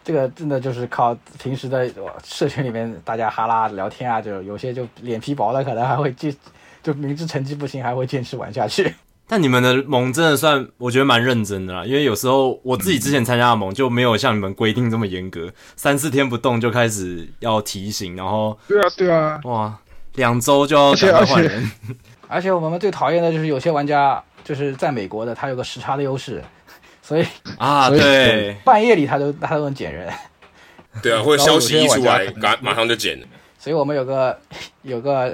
[0.04, 1.14] 这个真的就是靠
[1.44, 1.92] 平时的
[2.24, 6.34] 社群里面大家哈拉聊天啊，就有些就脸皮薄的，可能还会坚，
[6.82, 8.96] 就明知成绩不行还会坚持玩下去。
[9.28, 19.78] 但你们的盟真的算我觉得蛮认真的啦，因为有时候我自己之前参加的盟就没有像你们规定这么严格，三四天不动就开始要提醒，然后对啊对啊，哇，
[20.18, 21.96] 两周就要赶快换人，而且，
[22.28, 26.44] 而且我们最讨厌的就是有些玩家就是在美国的，他有个时差的优势。
[27.02, 27.26] 所以
[27.58, 30.12] 啊，对，半夜里他都他都能捡人，
[31.02, 33.18] 对啊，或者消息一出来，马马上就捡。
[33.58, 34.38] 所以我们有个
[34.82, 35.34] 有个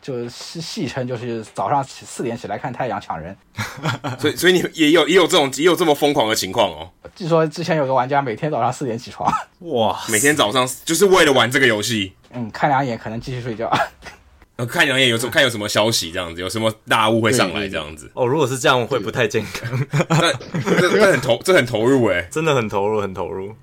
[0.00, 3.36] 就是戏称，就是早上四点起来看太阳抢人。
[4.20, 6.88] 所以所以你也有也有这种也有这么疯狂的情况哦。
[7.16, 9.28] 据说之前有个玩家每天早上四点起床，
[9.60, 12.12] 哇，每天早上就是为了玩这个游戏。
[12.32, 13.70] 嗯，看两眼可能继续睡觉。
[14.68, 18.10] 看两眼有什么看有什么消息这样子，有什么大物会上来这样子。
[18.12, 19.86] 哦，如果是这样会不太健康。
[20.78, 23.54] 这这很投这很投入诶， 真的很投入很投入。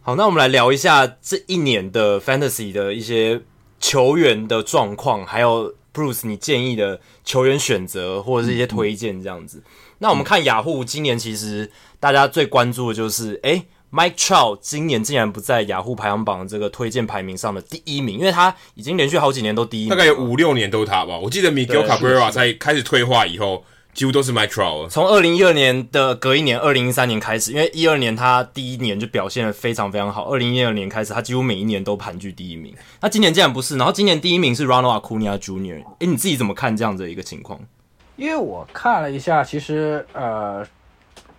[0.00, 3.40] 好，那我们来聊一下这一年的 Fantasy 的一些
[3.80, 9.58] 球员的状况，还有 Bruce 你建议的球员选择或者是一些推荐这样子。
[9.58, 9.64] 嗯、
[9.98, 13.66] 那我们看雅虎今年其实大家最关注的就是诶。
[13.94, 21.16] Mike Trout 今年竟然不在雅虎排行榜这个推荐排名上的第一名，因为他已经连续好几年都第一名，大概有五六年都是他吧。
[21.16, 24.88] 我记得 Miguel Cabrera 在开始退化以后，几乎都是 Mike Trout。
[24.88, 32.74] 从二零一二年的隔一年，二零一三年开始，因为一二年他第一年就表现的非常非常好，二零一二年开始他几乎每一年都盘踞第一名。
[33.00, 37.60] 那今年竟然不是，然后今年第一名是 Ronald Acuna Jr.，诶，你自己怎么看这样的一个情况？
[38.16, 40.66] 因为我看了一下，其实呃。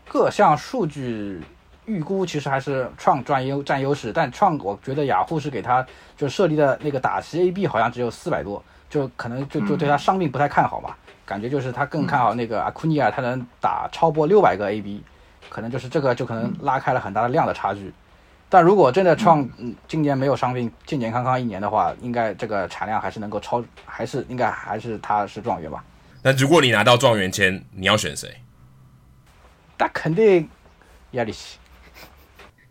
[0.07, 1.41] 各项数据
[1.85, 5.85] 预估其实还是创占优占优势，但创我觉得雅虎是给他
[6.17, 15.03] 就设立的那个打击 AB 好像只有四百多，就可能就就对他伤病不太看好吧，嗯、感觉就是他更看好那个阿库尼亚，他能打超过六百个 AB，
[15.49, 17.93] 可能就是这个就可能拉开了很大的量的差距。
[18.47, 19.47] 但如果真的创
[19.87, 25.83] 今年没有伤病，健健康康一年的话，应该这个产量还是能够超，还是应该还是他是状元吧。
[26.21, 28.29] 那如果你拿到状元签，你要选谁？
[29.77, 30.47] 那肯定
[31.11, 31.57] 亚历奇，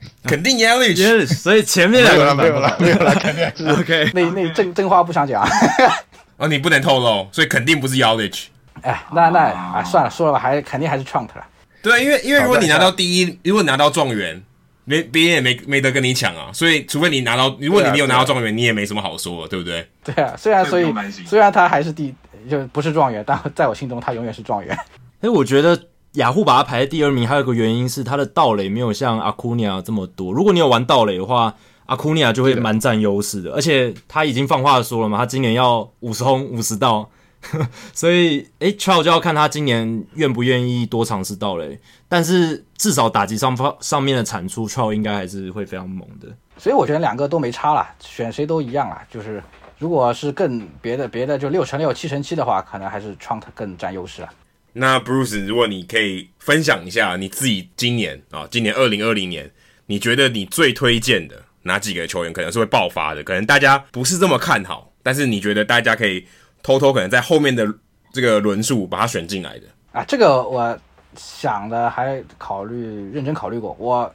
[0.25, 1.27] 肯定亚历奇。
[1.27, 4.11] 所以前面两个没有了，没有了， 肯定是 OK。
[4.15, 5.47] 那那真真话不想讲。
[6.37, 8.49] 哦，你不能透露，所以肯定不是亚历奇。
[8.83, 11.47] 哎，那那啊，算了，说了吧，还肯定还是 Trump 了。
[11.83, 14.43] 对，因为因为如果你拿到第一，如果你拿到状元。
[14.87, 19.89] 没别人也没没得跟你抢啊，所以除非你拿到，如果你没有拿到状元，啊啊、你也没什么好说，对不对？
[20.05, 20.95] 对啊，虽然所以
[21.27, 22.15] 虽然他还是第
[22.51, 24.79] 就不是状元，但在我心中他永远是状元。
[25.23, 25.75] 哎，我觉得
[26.15, 30.33] 雅虎把它排在第二名，还有一个原因是他的盗垒没有像阿库尼亚这么多。
[30.33, 31.55] 如果你有玩盗垒的话，
[31.87, 37.09] 阿库尼亚就会蛮占优势的，而且他已经放话说了嘛，他今年要五十轰五十盗。
[37.93, 46.29] 所以，哎，Trout 就要看他今年愿不愿意多尝试盗垒，但是至少打击上方上面的产出 t r o u 应该还是会非常猛的。
[46.57, 48.99] 所以我觉得两个都没差了，选谁都一样了。
[49.11, 49.43] 就是
[49.79, 54.31] 如果是更别的别的，就六乘六、七乘七的话，可能还是 Trout 更占优势了。
[54.75, 59.51] 那 Bruce，如果你可以分享一下你自己今年啊，今年二零二零年，
[59.87, 63.25] 你觉得你最推荐的哪几个球员可能是会爆发的？
[63.25, 66.27] 可能大家不是这么看好，但是你觉得大家可以。
[66.67, 67.71] 偷偷可能在后面的
[68.11, 70.75] 这个轮数把他选进来的啊，这个我
[71.15, 73.77] 想的还考虑认真考虑过。
[73.79, 74.11] 我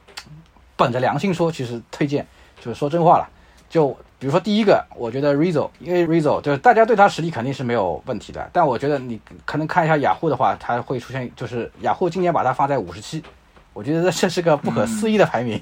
[0.74, 2.26] 本着良心说，其实推荐
[2.60, 3.30] 就是说真话了。
[3.68, 13.24] 就比如说第一个，我觉得 Rizzo，因为 Rizzo 就是大家对他实力肯定是没有问题的，但我觉得你可能看一下雅虎的话，它会出现就是雅虎今年把它放在五十七，
[13.72, 15.60] 我觉得这是个不可思议的排名，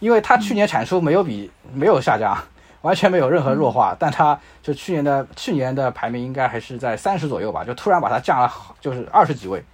[0.00, 2.36] 因为他去年产出没有比没有下降。
[2.82, 9.64] 完全没有任何弱化，但他就去年的去年的排名应该还是在三十左右吧，就突然把它降了，就是二十几位。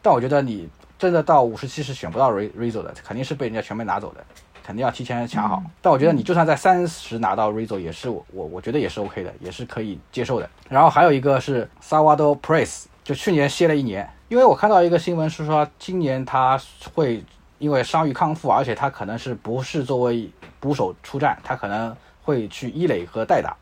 [0.00, 4.24] 但我觉得你真的到五十七是选不到 Rizzo 的，肯定是被人家全面拿走的，
[4.64, 5.62] 肯定要提前抢好。
[5.80, 10.48] 但我觉得你就算在三十拿到 Rizzo 也是我我我觉得也是 OK 的，也是可以接受的。
[10.68, 16.60] 然后还有一个是 Salvador Perez，就去年歇了一年，因为我看到一个新闻是说今年他
[16.94, 17.24] 会
[17.58, 21.94] 因为伤愈康复，而且他可能是不是作为捕手出战，他可能。
[22.24, 23.56] 会去一垒和代打，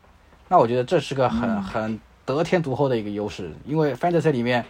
[0.47, 4.63] 那我觉得这是个很很得天独厚的一个优势，因为 Fantasy 里面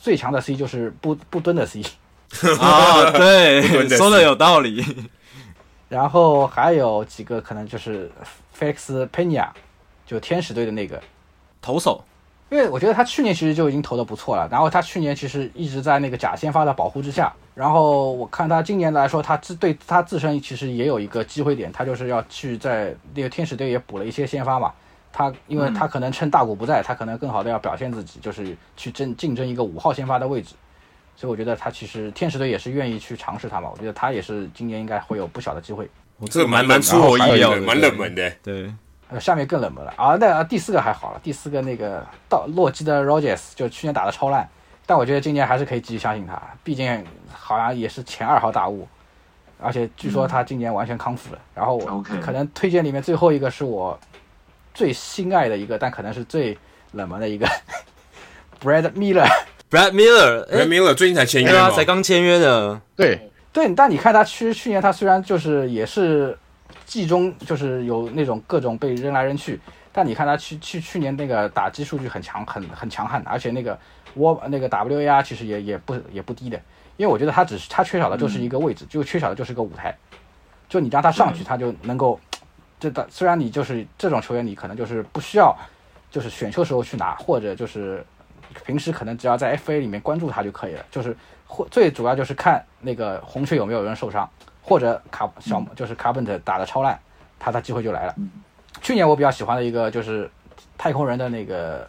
[0.00, 1.80] 最强的 C 就是不不蹲的 C
[2.58, 4.84] 啊，对，说的有道理。
[5.88, 8.10] 然后还有几个可能就是
[8.58, 9.48] Felix Pena，
[10.06, 11.00] 就天使队的那个。
[11.60, 12.02] 投手。
[12.50, 24.72] 因为我觉得他去年其实就已经投的不错了，然后他去年其实一直在那个假先发的保护之下，然后我看他今年来说，他自对他自身其实也有一个机会点，他就是要去在那个天使队也补了一些先发嘛，
[25.12, 30.54] 他因为他可能趁大谷不在，他可能更好的要表现自己，就是去争竞争一个五号先发的位置，
[31.18, 35.90] 所以我觉得他其实天使队也是愿意去尝试他嘛，我觉得他也是今年应该会有不小的机会。
[36.30, 38.72] 这个蛮蛮出乎意料的，蛮冷门的，对。
[39.08, 40.16] 呃，下面更冷门了啊！
[40.20, 44.48] 那第四个还好了，第四个那个到洛基的 Rogers 就去年打的超烂，
[44.86, 48.86] 但我觉得今年还是可以继续相信他，毕竟好像也是前二号大物，
[49.60, 51.40] 而且据说他今年完全康复了。
[51.40, 53.98] 嗯、然后我可能推荐里面最后一个是我
[54.72, 56.56] 最心爱的一个，但可能是最
[56.92, 57.48] 冷门的一个
[58.62, 59.26] Brad Miller。
[59.70, 61.70] Brad Miller，Brad Miller 最近才签约吗？
[61.70, 62.80] 才刚签约的。
[62.96, 66.36] 对对，但你看他去去年他虽然就是也是。
[66.84, 69.60] 季中就是有那种各种被扔来扔去，
[69.92, 73.78] 但你看他去去去年那个打击数据很强，很很强悍，而且那个
[74.14, 76.58] 我那个 WAR 其实也也不也不低的，
[76.96, 79.94] 因为我觉得他只是他缺少的就是一个位置，嗯、就缺少的就是个舞台，
[80.66, 82.18] 就你让他上去，他就能够，
[82.80, 85.54] 这的虽然你就是这种球员，你可能就是不需要，
[86.10, 88.02] 就是选秀时候去拿，或者就是
[88.64, 94.28] 平时可能只要在 FA 里面关注他就可以了，就是或最主要就是看那个红雀有没有人受伤。
[94.60, 97.00] 或者卡小就是卡本特打的超烂，
[97.38, 98.14] 他的机会就来了。
[98.82, 100.30] 去年我比较喜欢的一个就是
[100.76, 101.88] 太空人的那个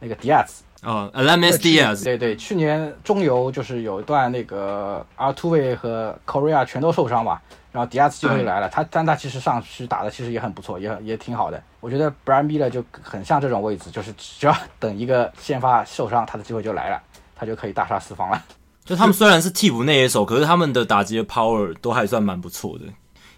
[0.00, 7.40] 那个迪亚兹哦，Aledmys Diaz，对对，去年中游就是有一段那个阿图维和 Correa 全都受伤嘛，
[7.76, 8.70] 然后迪亚兹机会就来了。
[8.70, 11.62] 他但他其实上去打的其实也很不错，也也挺好的。
[11.80, 17.02] 我觉得 Brad Miller 就很像这种位置，就是只要 等一个先发受伤，他的机会就来了，
[17.34, 18.42] 他就可以大杀四方了。
[18.86, 22.86] 就他们虽然是替补内野手，可是他们的打击的 power 都还算蛮不错的。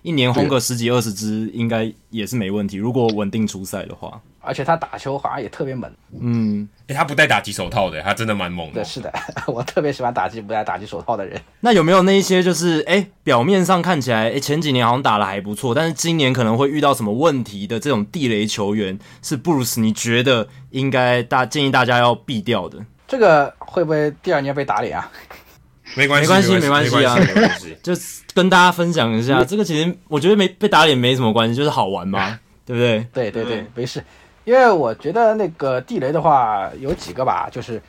[0.02, 2.76] 一年轰个十几二十支，应该也是没问题。
[2.76, 5.90] 如果稳定出赛的话，而且他打球好像也特别猛。
[6.20, 8.74] 嗯，哎、欸，他不戴打击手套的，他真的蛮猛的。
[8.74, 9.12] 对，是的，
[9.46, 11.40] 我特别喜欢打击不戴打击手套的人。
[11.60, 22.78] 那有没有那一些就是哎、欸，表面上看起来哎、欸，前几年好像打的还不错，但是今年可能会遇到什么问题的这种地雷球员，是布鲁斯你觉得应该大建议大家要避掉的？
[23.06, 25.10] 这个会不会第二年被打脸啊？
[25.96, 27.92] 没关系，没关系，没关系啊，没关系，就
[28.34, 29.42] 跟大家分享一下。
[29.42, 33.06] 这个其实我觉得没被打脸没什么关系，就是好玩嘛， 对不对？
[33.12, 34.04] 对对对，没事。
[34.48, 37.82] 因为我觉得那个地雷的话有几个吧，就是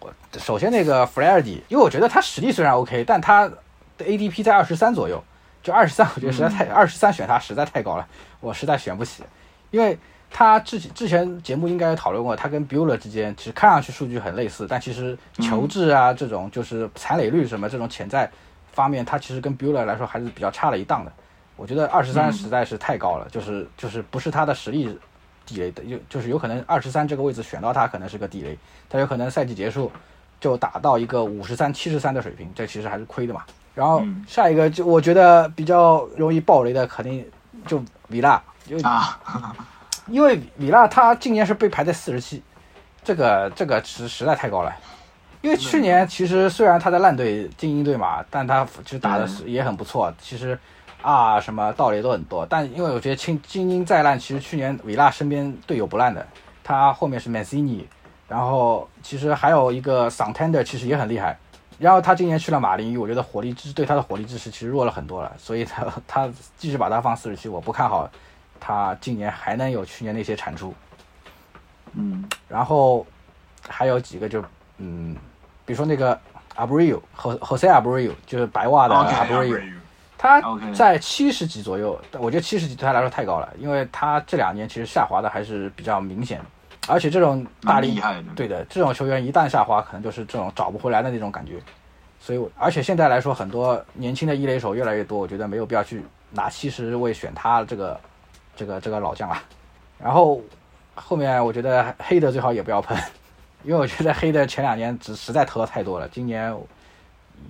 [0.00, 3.48] 我首先那个 Flaherty，因为我觉得他实力虽然 OK，但他
[3.96, 5.22] 的 ADP 在二十三左右，
[5.62, 8.04] 就二十三，我觉得实在太二十三选他实在太高了，
[8.40, 9.22] 我实在选不起，
[9.70, 9.96] 因为。
[10.32, 18.30] 他之前之前节目应该有讨论过，他跟 Bueller 之间其实看上去数据很类似，但其实球质啊这种就是残垒率什么这种潜在
[18.70, 21.12] 方面，他其实跟 Bueller 来说还是比较差了一档的。
[21.56, 24.96] 我觉得二十三实在是太高了，就是就是不是他的实力
[25.50, 28.56] 地雷的，有就是有可能二十三这个位置选到他可能是个地雷，
[28.88, 29.90] 他有可能赛季结束
[30.38, 33.42] 就打到一个五十三七十三的水平，这其实还是亏的嘛。
[33.74, 37.26] 然后下一个就我觉得比较容易爆雷的肯定
[37.66, 39.20] 就米拉，就啊。
[40.06, 42.42] 因为米拉他今年是被排在四十七，
[43.02, 44.72] 这个这个实实在太高了。
[45.42, 50.12] 因为去年其实虽然他在烂队精英队嘛，但他其实打的是也很不错。
[50.20, 50.58] 其实
[51.02, 56.26] 啊什么道理都很多，但因为我觉得青精英再烂，其实去年维拉身边队友不烂的，
[56.62, 57.84] 他后面是 Mancini，
[58.28, 61.38] 然后其实还有一个 Santander 其实也很厉害。
[61.78, 66.28] 然后他今年去了马林鱼，我觉得火力支对他的火力支持其实弱了很多了，所以他他
[66.58, 68.08] 继续把他放四十七，我不看好。
[68.62, 70.74] 他今年还能有去年那些产出，
[71.94, 73.06] 嗯，然后
[73.66, 74.44] 还有几个就
[74.76, 75.16] 嗯，
[75.64, 76.20] 比如说那个
[76.54, 79.79] Abreu 和 Jose Abreu 就是白袜的 Abreu，
[80.20, 80.42] 他
[80.74, 86.38] 在七十几左右，我觉得七十几对他来说太高了，因为他这两年其实下滑的还是比较明显，
[86.86, 87.98] 而且这种大力
[88.36, 91.54] 对的这种球员一旦下滑，可能就是这种找不回来的那种感觉，
[92.20, 97.98] 所以而且现在来说，很多年轻的一垒手越来越多，我觉得没有必要去拿七十位选他这个。
[98.56, 99.42] 这个这个老将了，
[99.98, 100.38] 然后
[100.94, 102.94] 后面我觉得黑的最好也不要喷，
[103.64, 106.54] 因为我觉得黑的前两年只实在投的太多了，今年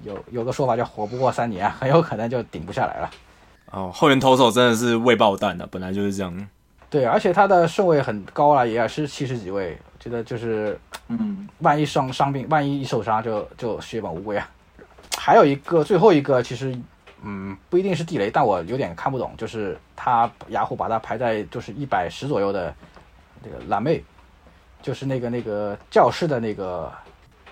[0.02, 3.10] 有有个说法叫活不过三年， 很有可能就顶不下来了。
[3.70, 6.48] 哦，后援投手真的是未爆弹的，本来就是这样。
[6.88, 10.78] 对，而且他的顺位很高了，也是七十几位，觉得就是
[11.08, 14.48] 嗯，万一伤伤病，万一一受伤就就血本无归啊。
[15.16, 16.76] 还有一个最后一个其实。
[17.22, 22.74] 嗯，不一定是地雷，但我有点看不懂，就是他雅虎把他排在就是一百十左右的
[23.44, 24.02] 这个蓝妹，
[24.80, 26.90] 就是那个那个教室的那个，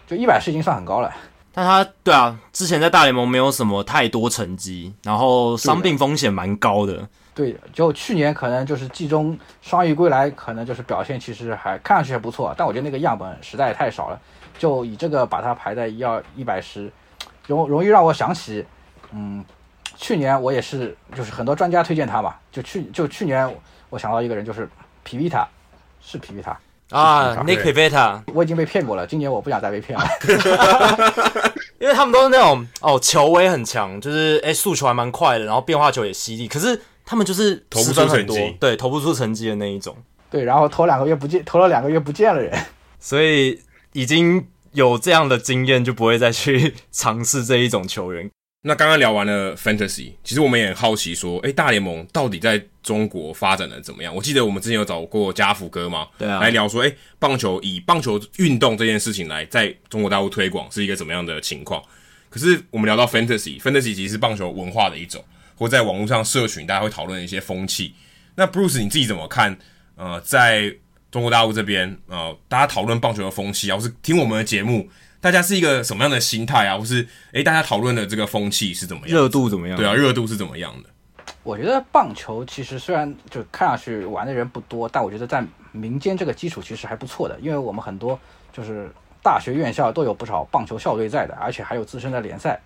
[0.06, 1.12] 就一百十已经算很高了。
[1.52, 7.08] 但他对啊，之前在大联盟没有什么太多成绩，然后伤病风险蛮高的。
[7.34, 14.20] 对，就去年可能就是季中伤愈归来，可能就是表现其实还看上去还不错，但我觉得那个样本实在太少了，
[14.58, 16.90] 就以这个把它排在要一百十，
[17.46, 18.64] 容容易让我想起，
[19.12, 19.44] 嗯。
[20.00, 23.52] 去年我也是，就是很多专家推荐他嘛，就去就去年
[23.90, 24.70] 我想到一个人，就是
[25.02, 25.44] 皮皮塔，
[26.00, 26.56] 是皮皮塔
[26.90, 30.06] 啊，Nick Pivetta，我已经被骗过了，今年我不想再被骗了，
[31.78, 39.94] 因为他们都是那种哦，球威很强，就是哎速球还蛮快的，然后变化球也犀利，可是他们就是投不出成绩，对，投不出成绩的那一种，
[40.30, 42.58] 对，然后投两个月不见，投了两个月不见了人，
[42.98, 43.60] 所以
[43.92, 48.30] 已经有这样的经验，就不会再去 尝试这一种球员。
[48.62, 54.12] 那刚刚聊完了 Fantasy，其实我们也很好奇说，诶，大联盟到底在中国发展的怎么样？
[54.12, 61.80] 我记得我们之前有找过家福哥嘛，对啊，来聊说，诶，棒球以棒球运动这件事情来在中国大陆推广是一个怎么样的情况？
[62.28, 67.94] 可是我们聊到 Fantasy，Fantasy 其实是棒球文化的一种，或在网络上社群大家会讨论的一些风气。
[68.34, 69.56] 那 Bruce 你自己怎么看？
[69.94, 70.74] 呃，在
[71.12, 74.88] 中国大陆这边，呃，大家讨论棒球的风气，或是听我们的节目。
[75.20, 76.78] 大家是一个什么样的心态啊？
[76.78, 79.16] 或是诶，大家讨论的这个风气是怎么样？
[79.16, 79.76] 热度怎么样？
[79.76, 80.88] 对啊，热度是怎么样的？
[81.42, 88.18] 我觉得棒球其实虽然就看上去玩的人不多，但我觉得在民间这个基础其实还不错的，因为我们很多
[88.52, 88.88] 就是
[89.22, 92.60] 大学院校都有不少棒球校队在的，而且还有自身的联赛。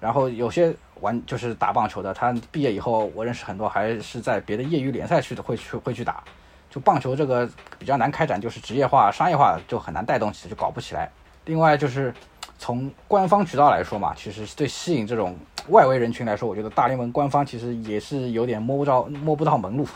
[0.00, 6.24] 然后有些玩就是打棒球的，他毕业以后，我认识很多还是在别的业余联赛去的，会去会去打。
[6.68, 7.48] 就棒球这个
[7.78, 11.08] 比较难开展，就是职业化、商业化就很难带动起，就搞不起来。
[11.44, 12.12] 另外就是
[12.58, 15.36] 从官方渠道来说嘛，其实对吸引这种
[15.68, 19.86] 外围人群来说，我觉得大联盟官方其实也是有点摸不着、摸不到门路。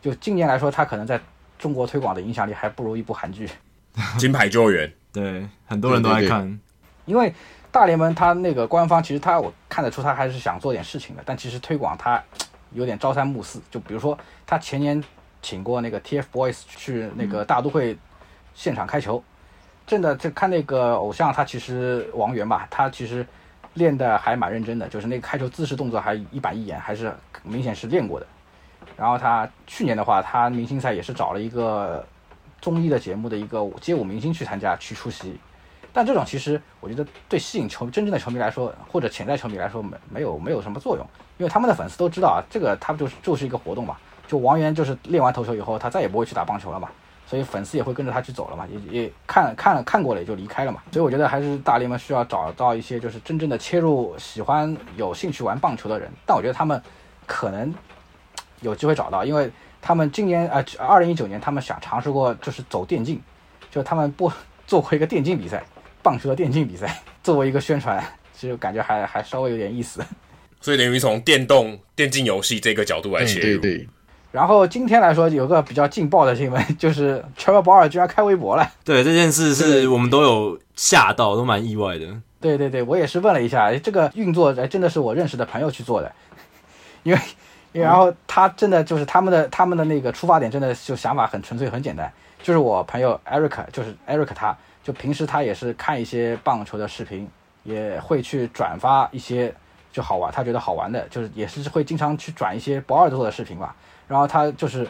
[0.00, 1.20] 就今年来说，他可能在
[1.58, 3.48] 中国推广的影响力还不如一部韩剧
[4.18, 4.88] 《金牌救援》。
[5.12, 6.42] 对，很多人都爱看。
[6.42, 6.58] 对对对，
[7.06, 7.34] 因为
[7.72, 12.22] 大联盟他那个官方其实他我看得出他还是想做点事情的，但其实推广他
[12.72, 13.60] 有点朝三暮四。
[13.70, 14.16] 就比如说
[14.46, 15.02] 他前年
[15.40, 17.96] 请过那个 TFBOYS 去那个大都会
[18.54, 19.22] 现场开球，
[19.86, 23.24] 真的就看那个偶像，他其实王源吧，他其实
[23.74, 28.26] 练的还蛮认真的，就是那个开球姿势动作还一板一眼，还是明显是练过的。
[28.96, 32.04] 然后他去年的话，他明星赛也是找了一个
[32.60, 35.38] 综艺的节目的一个街舞明星去参加去出席，
[35.92, 41.06] 但这种其实我觉得对吸引球真正的球迷来说，或者潜在球迷来说没没有没有什么作用，
[41.36, 46.88] 因为他们的粉丝都知道啊，这个他们就是就是一个活动嘛，就王源就是练完投球以后，他再也不会去打棒球了嘛，
[47.26, 56.80] 所以粉丝也会跟着他去走了嘛，也也看看了看过了也就离开了嘛，所以我觉得还是大联盟需要找到一些就是真正的切入喜欢有兴趣玩棒球的人，但我觉得他们
[57.26, 57.74] 可能。
[58.62, 59.50] 有机会找到，因为
[59.82, 63.20] 他们今年呃，二零一九年他们想尝试过，就是走电竞，
[63.70, 64.32] 就他们不
[64.66, 65.62] 做过一个电竞比赛，
[66.02, 68.02] 棒球的电竞比赛，作为一个宣传，
[68.32, 70.02] 其实感觉还还稍微有点意思。
[70.58, 73.60] 所以等于从电动电竞游戏这个角度来切入。
[73.60, 73.88] 对对。
[74.36, 78.70] 然后今天来说有个比较劲爆的新闻， 就是 Trevor Bauer 居然开微博了。
[78.84, 82.06] 对，这件事是我们都有吓到，都蛮意外的。
[82.38, 86.12] 对对对，我也是问了一下，这个运作哎真的是我认识的朋友去做的，
[87.02, 87.18] 因为。
[87.72, 92.10] 然后他真的就是他们的他们的那个出发点，真的就想法很纯粹很简单，
[92.42, 97.28] 就是我朋友 Eric，就是 Eric，他就平时他也是看一些棒球的视频，
[97.64, 99.54] 也会去转发一些
[99.92, 103.76] 就好玩，他觉得好玩的，就是也是会经常去转一些博尔做的视频吧。
[104.08, 104.88] 然后他就是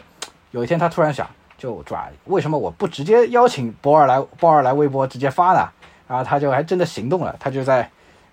[0.51, 5.69] 有一天他突然想，就转，为什么我不直接邀请博尔来博尔来微博直接发呢？
[6.07, 7.89] 然后他就还真的行动了，他就在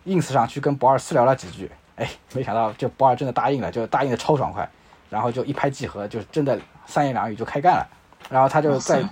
[0.06, 1.70] ins 上去跟博尔私聊了几句。
[1.96, 4.68] 哎， 没想到就博尔真的答应了，就答应的超爽快，
[5.10, 7.86] 然后就一拍即合，就真的三言两语就开干了。
[8.30, 9.02] 然后他就在，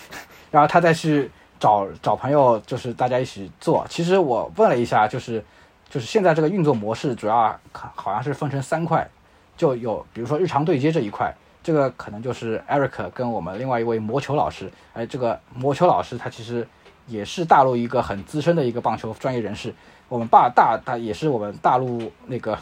[0.50, 3.86] 然后他再去找找朋友，就是大家一起做。
[3.88, 5.44] 其实我问了一下，就是
[5.88, 9.08] 就是现在这个运作模式主要好像是分成三块，
[9.56, 14.70] 就有比如说日常对接这一块，这个可能就是 Eric 跟我们另外一位魔球老师。
[14.92, 16.66] 哎，这个魔球老师他其实
[17.06, 19.74] 也是大陆一个很资深的一个棒球专业人士。
[20.08, 22.56] 我们大大他也是我们大陆那个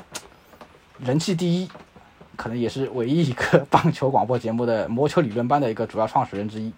[1.01, 1.69] 人气第一，
[2.37, 6.73] 可能也是唯一一个棒球广播节目的魔球理论班的一个主要创始人之一。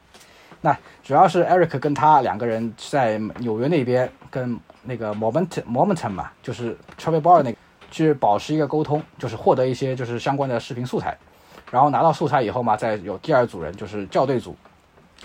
[0.63, 7.59] 那主要是 Eric 跟他两个人在纽约那边跟那个 Moment Momentum 嘛，就是 Trevor Bauer 那个
[7.91, 11.17] 去保持一个沟通，就是获得一些就是相关的视频素材，
[11.71, 14.57] 然后拿到素材以后嘛，再有第二组人就是校对组，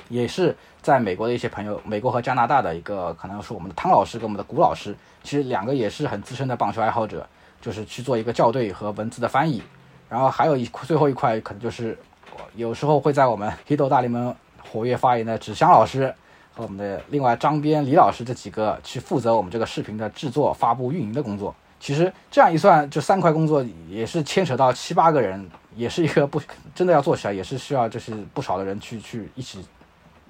[0.09, 4.95] 也是在美国的一些朋友，美国和加拿大的一个可能是我们的汤老师跟我们的古老师。
[5.23, 7.27] 其实两个也是很资深的棒球爱好者，
[7.61, 9.61] 就是去做一个校对和文字的翻译，
[10.09, 11.95] 然后还有一最后一块可能就是，
[12.55, 14.35] 有时候会在我们黑豆大联盟
[14.71, 16.11] 活跃发言的纸箱老师
[16.55, 21.53] 和我们的另外张编李老师这几个去负责我们这个视频的制作、发布、运营的工作。
[21.81, 26.39] 其实这样一算，这三块工作也是牵扯到七八个人，也是一个不
[26.75, 29.65] 真的要做起来，也是需要就是不少的人去 去一起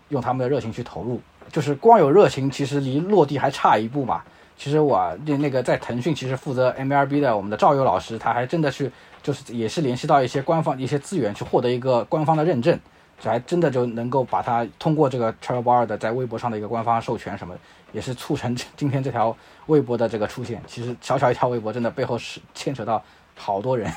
[0.07, 1.19] 用他们的热情去投入。
[1.51, 4.23] 就是光有热情，其实离落地还差一步嘛。
[4.55, 8.89] 其实我那那个在腾讯，其实负责 MLB 的我们的赵友老师，他还真的去，
[9.21, 12.79] 就是也是联系到一些官方一些资源，去获得一个官方的认证，
[13.19, 17.53] 这还真的就能够把他通过这个 Trevor Bauer 的在微博上的一个官方授权什么，
[17.91, 19.35] 也是促成今天这条
[19.67, 20.61] 微博的这个出现。
[20.67, 23.03] 其实小小一条微博，真的背后是牵扯到
[23.35, 23.91] 好多人。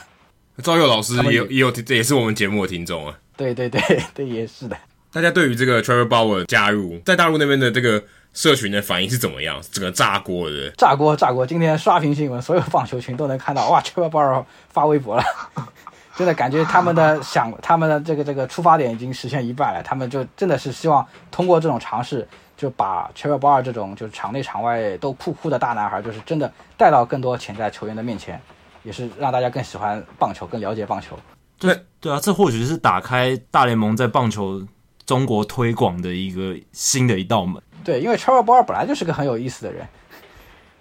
[0.63, 3.19] 赵佑老师也有也有这也是我们节目的听众啊。
[3.37, 3.81] 对对对
[4.15, 4.77] 对，也是的。
[5.13, 8.03] 大家对于这个 Trevor Bauer 加入在大陆那边的这个。
[8.35, 9.63] 社群的反应是怎么样？
[9.71, 11.47] 整个炸锅的，炸锅炸锅！
[11.47, 15.23] 今天刷屏新闻，所有棒球群都能看到，哇，Trevor Bauer 发微博了，
[16.19, 19.81] 真的感觉他们的想，他们的这个这个出发点已经实现一半了。
[19.85, 22.27] 他们就真的是希望通过这种尝试，
[22.65, 28.41] 就把 Trevor Bauer 这种就是场内场外都酷酷的大男孩，就是真的带到更多潜在球员的面前，
[28.83, 31.15] 也是让大家更喜欢棒球，更了解棒球。
[31.59, 34.67] 对对啊，这或许是打开大联盟在棒球
[35.05, 37.63] 中国推广的一个新的一道门。
[37.85, 39.87] 对，因为 Trevor Bauer 本来就是个很有意思的人，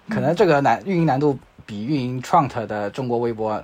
[0.08, 3.62] 可能这个难运营难度比运营 Trout 的中国微博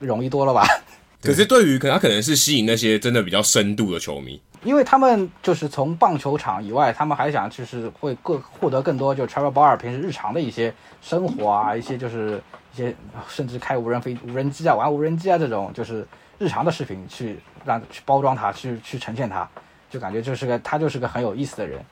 [0.00, 0.66] 容易多了吧？
[1.22, 12.42] 可是对于可能他可能是吸引那些真的比较深度的球迷，因为他们就是从棒球场以外，他们还想就是会各获得更多，就 Trevor Bauer 平时日常的一些生活啊，一些就是
[12.72, 12.96] 一些
[13.28, 16.06] 甚至开无人飞无人机啊，玩无人机啊这种就是
[16.38, 19.48] 日常的视频去让去包装他，去去呈现他，
[19.90, 21.84] 就感觉就是个他就是个很有意思的人。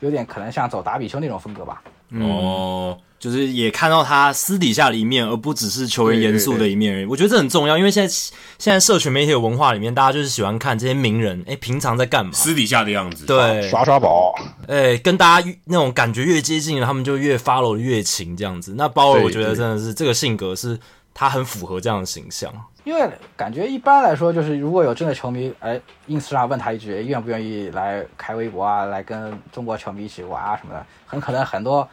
[0.00, 1.82] 有点可能像走打比丘那种风格吧。
[2.22, 7.04] 哦，就是也看到他私底下的一面，而不只是球员严肃的一面而已。
[7.04, 8.14] 我觉得这很重要，因为现在
[8.58, 12.32] 现在社群媒体的文化里面，大家就是喜欢看这些名人，哎，平常在干嘛？
[12.32, 14.34] 私底下的样子，对，耍耍宝，
[14.68, 18.74] 哎，跟大家那种感觉越接近了，他们就越 follow 越勤这样子。
[18.76, 20.78] 那包尔，我觉得真的是这个性格是
[21.12, 22.52] 他很符合这样的形象。
[22.84, 31.88] 因为感觉一般来说，就是如果有真的球迷，哎，ins 上问他一句，愿不愿意来开微博啊，来跟中国球迷一起玩啊什么的，很可能很多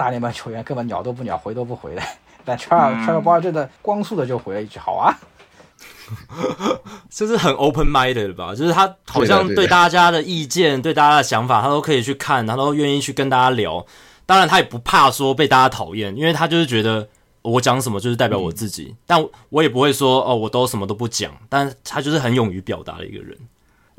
[0.00, 2.02] 大联盟球员根本鸟都不鸟，回都不回的。
[2.42, 5.12] 但 Charles Charles Bar 真的光速的就回了一句好啊，
[7.10, 8.54] 这是很 open minded 的吧？
[8.54, 13.84] 就是他好像对大家的意见、对大家的想法，他都可以去看，他都愿意去跟大家聊。
[14.24, 17.06] 当然，他也不怕说被大家讨厌，因为他就是觉得。
[17.42, 21.32] 我讲什么就是代表我自己，嗯、但我也不会说哦，我都什么都不讲。
[21.48, 23.34] 但他就是很勇于表达的一个人。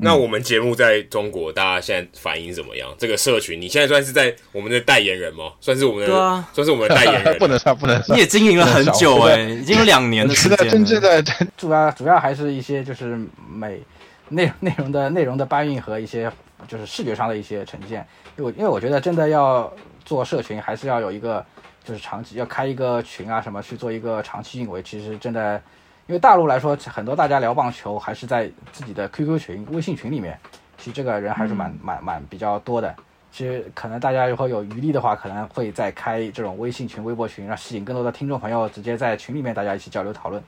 [0.02, 2.92] 那我们节目在中国，大家现在反应怎么样？
[2.98, 5.52] 这个社群，你现在算是在我们的代言人吗？
[5.60, 7.36] 算是我们的，对啊，算是我们的代言人。
[7.40, 8.16] 不能算，不能算。
[8.16, 10.70] 你也经营了很久哎、欸，已经有两年的时间了。
[10.70, 11.22] 真正的
[11.56, 13.80] 主要主要还是一些就是美
[14.28, 16.30] 内内容的内容的搬运和一些
[16.66, 18.06] 就是视觉上的一些呈现。
[18.36, 19.72] 因为因为我觉得真的要
[20.04, 21.44] 做社群，还是要有一个。
[21.84, 25.60] 就是长期要开一个群啊，什么去做一个长期运维，其实真的，
[26.06, 30.38] 因为大陆来说，很多大家聊棒球还是在自己的 QQ 群、微信群里面，
[30.76, 32.94] 其实这个人还是蛮蛮蛮比较多的。
[33.30, 40.42] 其实可能大家如果有余力的话，可能会再开这种微信群、微博群，让吸引更多的听众朋友直接在群里面大家一起交流讨论。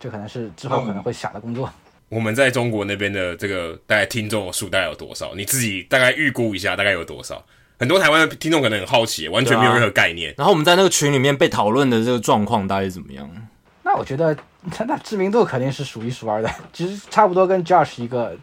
[0.00, 1.68] 这可能是之后可能会想的工作。
[1.68, 5.34] 嗯、我们在中国那边的这个大概听众数大概有多少？
[5.34, 7.40] 你自己大概预估一下，大概有多少？
[7.78, 10.32] 很多台湾的听众可能很好奇，完全没有任何概念。
[10.32, 13.30] 啊、然后我们在那个群里面被讨论的这个状况大概是怎么样？
[13.84, 14.36] 那我觉得
[14.86, 18.36] 那知名度肯定是数一数二的，其实差不多跟 Josh 一个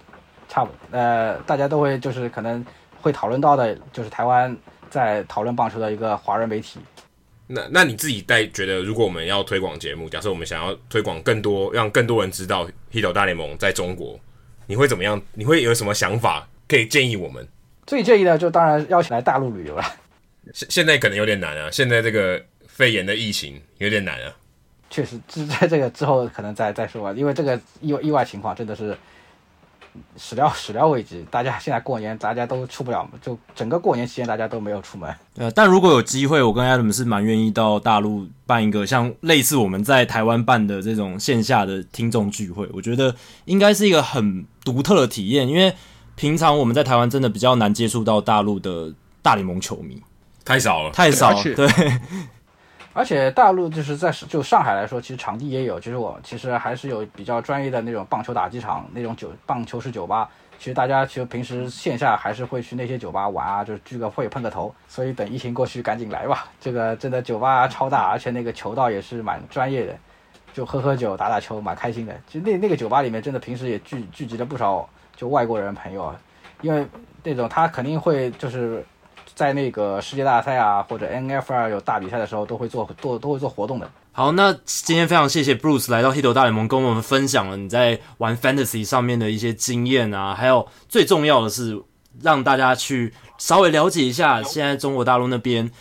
[0.48, 0.72] 差不。
[0.92, 2.66] 呃，大家都会就是可能
[3.02, 4.56] 会讨论到的，就是台湾
[4.90, 6.80] 在讨论棒球的一个华人媒体。
[7.46, 14.18] 那那你自己在觉得，如果我们要推广节目，假设我们想要推广更多，让更多人知道 Hito 大联盟在中国，
[14.66, 15.22] 你会怎么样？
[15.34, 17.46] 你会有什么想法可以建议我们？
[17.86, 19.84] 最建议的就当然邀请来大陆旅游了。
[20.54, 24.34] 现现在可能有点难啊，现在这个肺炎的疫情有点难啊。
[24.94, 28.96] 确实，只 在这个之后可能再再说吧，因为这个意外意外情况真的是
[30.16, 31.26] 始料始料未及。
[31.32, 35.12] 大家现在过年大家都出不了，就整个过年期间大家都没有出门。
[35.38, 43.16] 呃，但如果有机会，我跟 Adam 是蛮愿意到大陆办一个像类似我们在台湾办的这种线下的听众聚会，我觉得
[43.46, 45.74] 应该是一个很独特的体验，因为。
[46.16, 50.00] 平常我们在台湾真的比较难接触到大陆的大联盟球迷，
[50.46, 51.44] 太少了，太少了。
[51.56, 51.68] 对，
[52.94, 60.30] 而且大陆就是在就上海来说，其实场地也有，就是我其实还是有比较专业的那种棒球打击场，那种酒棒球式酒吧。
[60.60, 64.74] 其实大家其实平时线下还是会去那些酒吧玩啊，就是聚个会、碰个头。
[64.88, 66.46] 所以等疫情过去，赶紧来吧。
[66.62, 69.98] 这个真的酒吧超大，而且那个球道也是蛮专业的，
[70.54, 72.16] 就喝喝酒、打打球，蛮开心的。
[72.28, 74.88] 其实那那个酒吧里面真的平时也聚聚集了不少。
[75.16, 76.14] 就外国人朋友，
[76.62, 76.88] 因为
[77.24, 78.84] 那种他肯定会就是
[79.36, 83.90] 在那个世界大赛啊或者 NFL 有大比赛的时候都会做都都会做活动的。
[84.12, 91.82] 好，那今天非常谢谢 Bruce 来到 Hito 大联盟跟我们分享了你在玩 Fantasy 上面的一些经验啊，还有最重要的是
[92.22, 95.72] 让大家去稍微了解一下现在中国大陆那边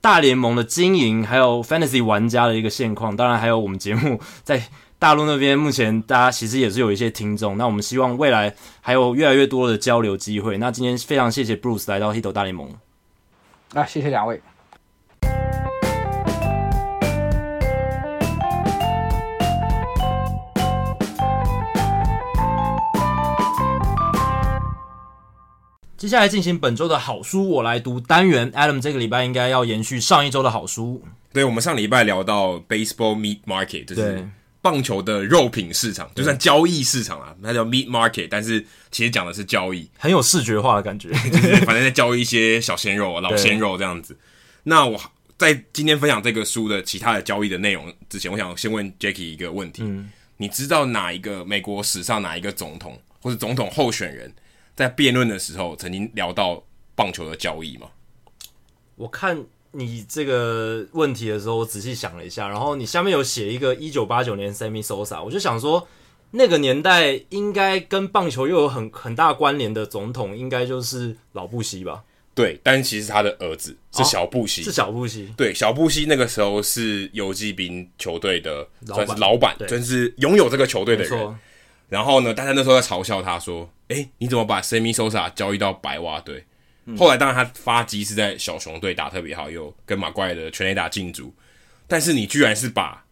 [0.00, 3.16] 大联盟的经营，还有 Fantasy 玩家的一个现况。
[3.16, 4.62] 当然还有我们节目在。
[5.06, 10.58] 大陆那边目前大家其实也是有一些听众，那我们希望未来还有越来越多的交流机会。
[10.58, 12.74] 那今天非常谢谢 Bruce 来到 Hito 大联盟，
[13.72, 14.42] 啊，谢谢两位。
[25.96, 31.00] 接下来进行本周的好书我来读单元，Adam 这个礼拜应该要延续上一周的好书。
[31.32, 34.28] 对，我们上礼拜聊到 Baseball Meat Market，就是。
[34.66, 38.60] 棒球的肉品市场，就算交易市场啊，它叫 meat market，但是
[38.90, 44.18] 其实讲的是交易，很有视觉化的感觉， 就是反正在交易一些小鲜肉、老鲜肉这样子。
[44.64, 45.00] 那我
[45.38, 54.34] 在今天分享这个书的其他的交易的内容之前，我想先问 Jacky 一个问题：嗯，你知道哪一个美国史上哪一个总统或者总统候选人，
[54.74, 56.60] 在辩论的时候曾经聊到
[56.96, 57.86] 棒球的交易吗？
[58.96, 59.44] 我看。
[59.76, 65.86] 你这个问题的时候，我仔细想了一下，然后你下面有写一个一九八九年 Sammy Sosa，我就想说，
[66.30, 72.02] 那个年代应该跟棒球又有很很大关联的总统，应该就是老布希吧？
[72.34, 75.32] 对，但其实他的儿子是小布希，哦、是小布希。
[75.36, 81.38] 对，小布希那个时候是游击兵球队的算是老板，算是拥有这个球队的人。
[81.88, 86.44] 然后呢，大家那时候在嘲笑他说：“诶，你怎么把 Sammy Sosa 交易到白袜队？”
[86.96, 91.34] 后来当然他发迹是在小熊队打特别好，有跟马怪的全垒打进组，
[91.88, 93.04] 但是你居然是把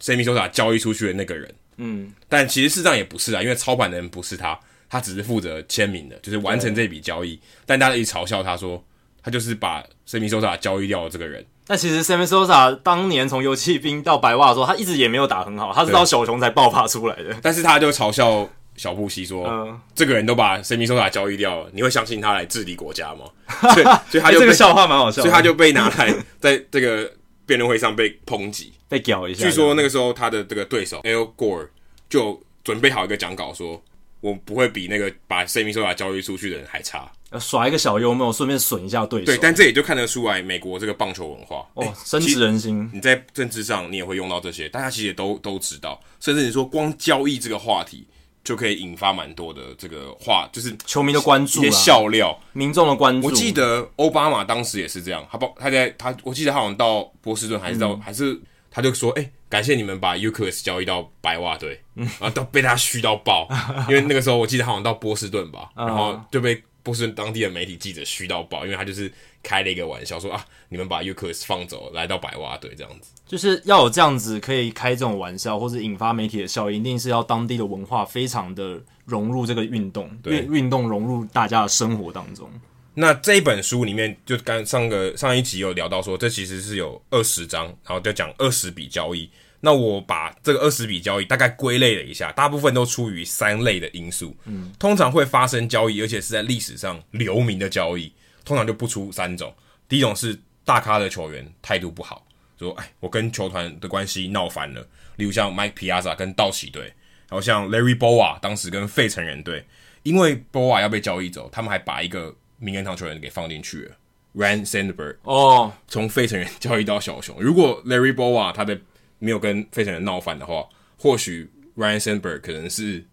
[0.00, 4.58] Sammy Sosa 交易出去的那个人，嗯，但其实事实上也不是啊，因为操盘的人不是他，
[4.88, 7.40] 他只是负责签名的，就是完成这笔交易。
[7.64, 8.84] 但大家一直嘲笑他说，
[9.22, 11.44] 他就是把 Sammy Sosa 交易掉的这个人。
[11.66, 17.36] 但其实 Sammy Sosa 当年从游骑兵到白袜的时候，他一直也没有打很好，他是到小熊才爆发出来的。
[17.42, 23.24] 但是他就嘲笑小布希说：“嗯这个人都把 Sammy Sosa 交易掉了，你会相信他来治理国家吗？”
[23.74, 27.10] 所以，所以他就被这个笑话蛮好笑，所以他就被拿来在这个
[27.46, 28.72] 辩论会上被抨击。
[28.88, 29.44] 被屌一下。
[29.44, 31.68] 据说那个时候他的这个对手 Al Gore
[32.08, 33.82] 就准备好一个讲稿说，说
[34.20, 37.10] 我不会比那个把 Sammy Sosa 交易出去的人还差。
[37.40, 39.26] 耍一个小幽默，顺便损一下对手。
[39.26, 42.88] 对，但这也就看得出来美国这个棒球文化哦，欸、深植人心。
[42.94, 46.00] 你在政治上你也会用到这些，大家其实也都都知道。
[46.20, 48.06] 甚至你说光交易这个话题
[48.46, 53.26] 就可以引发蛮多的这个话，就是球迷的关注、一些笑料、民众的关注。
[53.26, 58.40] 我记得奥巴马当时也是这样，他包他在他，我记得他好像到波士顿还是到、嗯、还是
[58.70, 62.04] 他就说，哎、欸，感谢你们把 Euclid 交易到白袜队，嗯。
[62.20, 63.48] 然后都被他虚到爆，
[63.90, 66.62] 因为那个时候我记得他好像到波士顿吧，然后就被。
[66.82, 69.12] 波士顿当地的媒体记者虚到爆，因为他就是
[69.46, 82.50] 开了一个玩笑，说啊，你们把 Euclid 放走，来到白袜队这样子，就是要有这样子可以开这种玩笑，或者引发媒体的效应，一定是要当地的文化非常的融入这个运动，运运动融入大家的生活当中。
[82.98, 89.30] 那这一本书里面，就刚上个上一集有聊到说，这其实是有二十章，然后就讲二十笔交易。
[89.60, 94.34] 那我把这个二十笔交易大概归类了一下，大部分都出于三类的因素。
[94.44, 98.12] 嗯，通常会发生交易，而且是在历史上留名的交易，
[98.46, 99.54] 通常就不出三种。
[99.86, 102.26] 第一种是大咖的球员态度不好，
[102.58, 104.80] 说哎，我跟球团的关系闹翻了。
[105.16, 106.84] 例如像 Mike Piazza 跟道奇队，
[107.28, 109.64] 然后像 Larry Boa 当时跟费城人队，
[110.02, 113.96] 因为 Boa 要被交易走，他们还把一个名人堂球员给放进去了
[114.34, 115.16] ，Ryne Sandberg。
[115.22, 117.36] 哦，从费城人交易到小熊。
[117.40, 118.78] 如果 Larry Boa 他的
[119.18, 120.68] 没有跟费城人闹翻的话，
[120.98, 123.04] 或许 Ryne Sandberg 可能是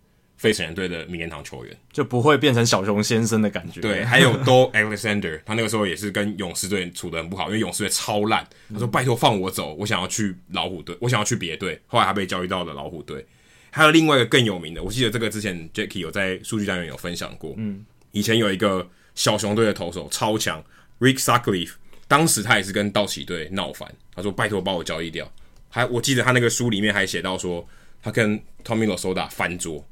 [0.44, 3.80] 费城人队的名人堂球员，就不会变成小熊先生的感觉。
[3.80, 8.46] 对，还有 Doug Alexander，他那个时候也是跟勇士队处的很不好，因为勇士队超烂。
[8.74, 13.26] 他说：“拜托放我走，我想要去老虎队，我想要去别队。”后来他被交易到了老虎队。
[13.72, 17.54] 还有另外一个更有名的，我记得这个之前 Jacky 有在数据单元有分享过。
[17.56, 18.86] 嗯，以前有一个
[19.16, 20.62] 小熊队的投手超强
[21.00, 21.76] Rick Sutcliffe，
[22.10, 25.32] 当时他也是跟道奇队闹翻，他说：“拜托把我交易掉。”
[25.72, 27.66] 还我记得他那个书里面还写到说，
[28.02, 29.84] 他跟 Tommy Lasorda 翻桌，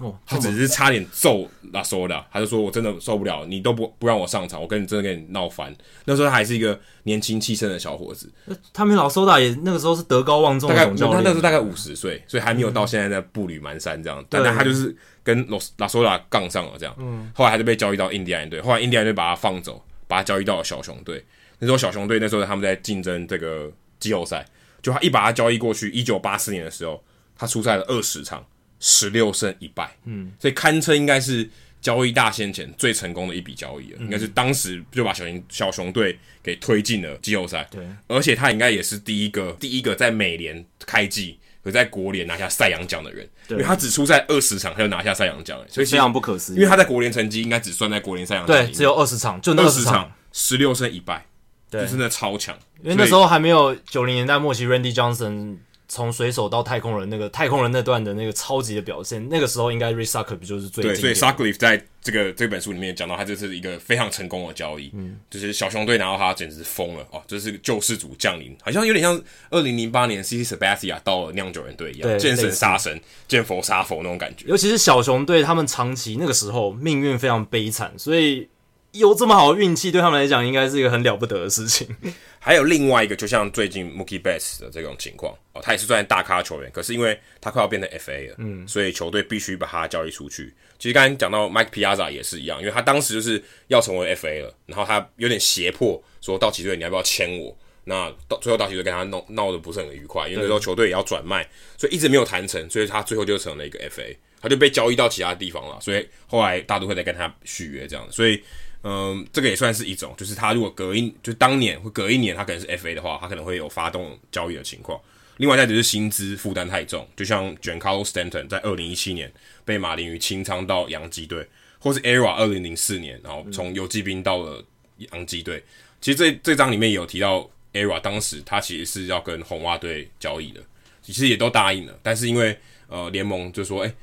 [0.00, 5.74] 哦，他只是差点揍 Lasorda，他就说我真的受不了，你都不不让我上场，我跟你真的跟你闹翻。
[6.04, 8.32] 那时候他还是一个年轻气盛的小伙子。
[8.72, 14.20] Tommy Lasorda 也那个时候是德高望重的总教练，他那时候大概五十岁，所以还没有到现在在步履蹒跚这样。
[14.20, 16.94] 嗯、但他就是跟 Lasorda 杠上了这样。
[16.98, 21.24] 嗯，后来还是被交易到印第安队，后来印第安队把他放走，把他交易到了小熊队。
[21.58, 24.46] 那时候小熊队那时候他们在竞争这个季后赛。
[24.80, 27.02] 就他一把他交易过去，一九八四年的时候，
[27.36, 28.46] 他出赛了二十场，
[28.80, 31.48] 十六胜一败，嗯，所以堪称应该是
[31.80, 51.26] 交易大先前最成功的一笔交易了，嗯、应该是当时就把小熊小熊队给推进了季后赛，对，而且他应该也是第一个第一个在美联开季和在国联拿下赛扬奖的人，对，因为他只出赛二十场他就拿下赛扬奖，所以非常不可思议，因为他在国联成绩应该只算在国联赛扬奖，对，只有二十场，就那二十场，十六胜一败。
[51.70, 55.58] 对，就真的超强，因为那时候还没有九零年代末期，Randy Johnson
[55.88, 69.18] 从水手到太空人那个太空人那段的那个超级的表现，那个时候应该 Rick Sutcliffe 就是最对，所以 Sutcliffe 在这个这本书里面讲到，他这是一个非常成功的交易，嗯，就是小熊队拿到他简直疯了哦，这是救世主降临，好像有点像
[69.50, 74.44] 二零零八年 CC Sabathia 到了酿酒人队一样，见神杀神，见佛杀佛那种感觉。
[74.46, 78.48] 尤其是小熊队，他们长期那个时候命运非常悲惨，所以。
[78.92, 81.86] 有这么好的运气，对他们来讲应该是一个很了不得的事情。
[82.40, 90.54] 还有另外一个，就像最近 Mookie Betts 的这种情况哦，他也是算大咖球员，可是因为他快要变成 FA 了，嗯，所以球队必须把他交易出去。
[90.78, 97.54] 其实刚才讲到 Mike Piazza 也是一样，因为他当时就是要成为 FA 了，然后他有点胁迫说道奇队你要不要签我？
[97.84, 105.78] 那到最后道奇队跟他闹闹得不是很愉快，因为那时候球队也要转卖，所以一直没有谈成，所以他最后就成了一个 FA，他就被交易到其他地方了。
[105.80, 108.42] 所以后来大都会再跟他续约这样，所以。
[108.84, 115.00] 嗯，这个也算是一种，就是他如果隔一就当年会隔一年，他可能是 FA 的话，他可能会有发动交易的情况。
[115.38, 119.32] 另外再就是薪资负担太重，就像 Giancarlo Stanton 在二零一七年
[119.64, 121.46] 被马林鱼清仓到洋基队，
[121.80, 124.64] 或是 ERA 二零零四年，然后从游击兵到了
[124.98, 125.62] 洋基队。
[126.00, 130.60] 其实这这章里面有提到 ERA 当时他其实是要跟红袜队交易的，
[131.02, 132.56] 其实也都答应了，但是因为
[132.86, 133.94] 呃联盟就说，哎，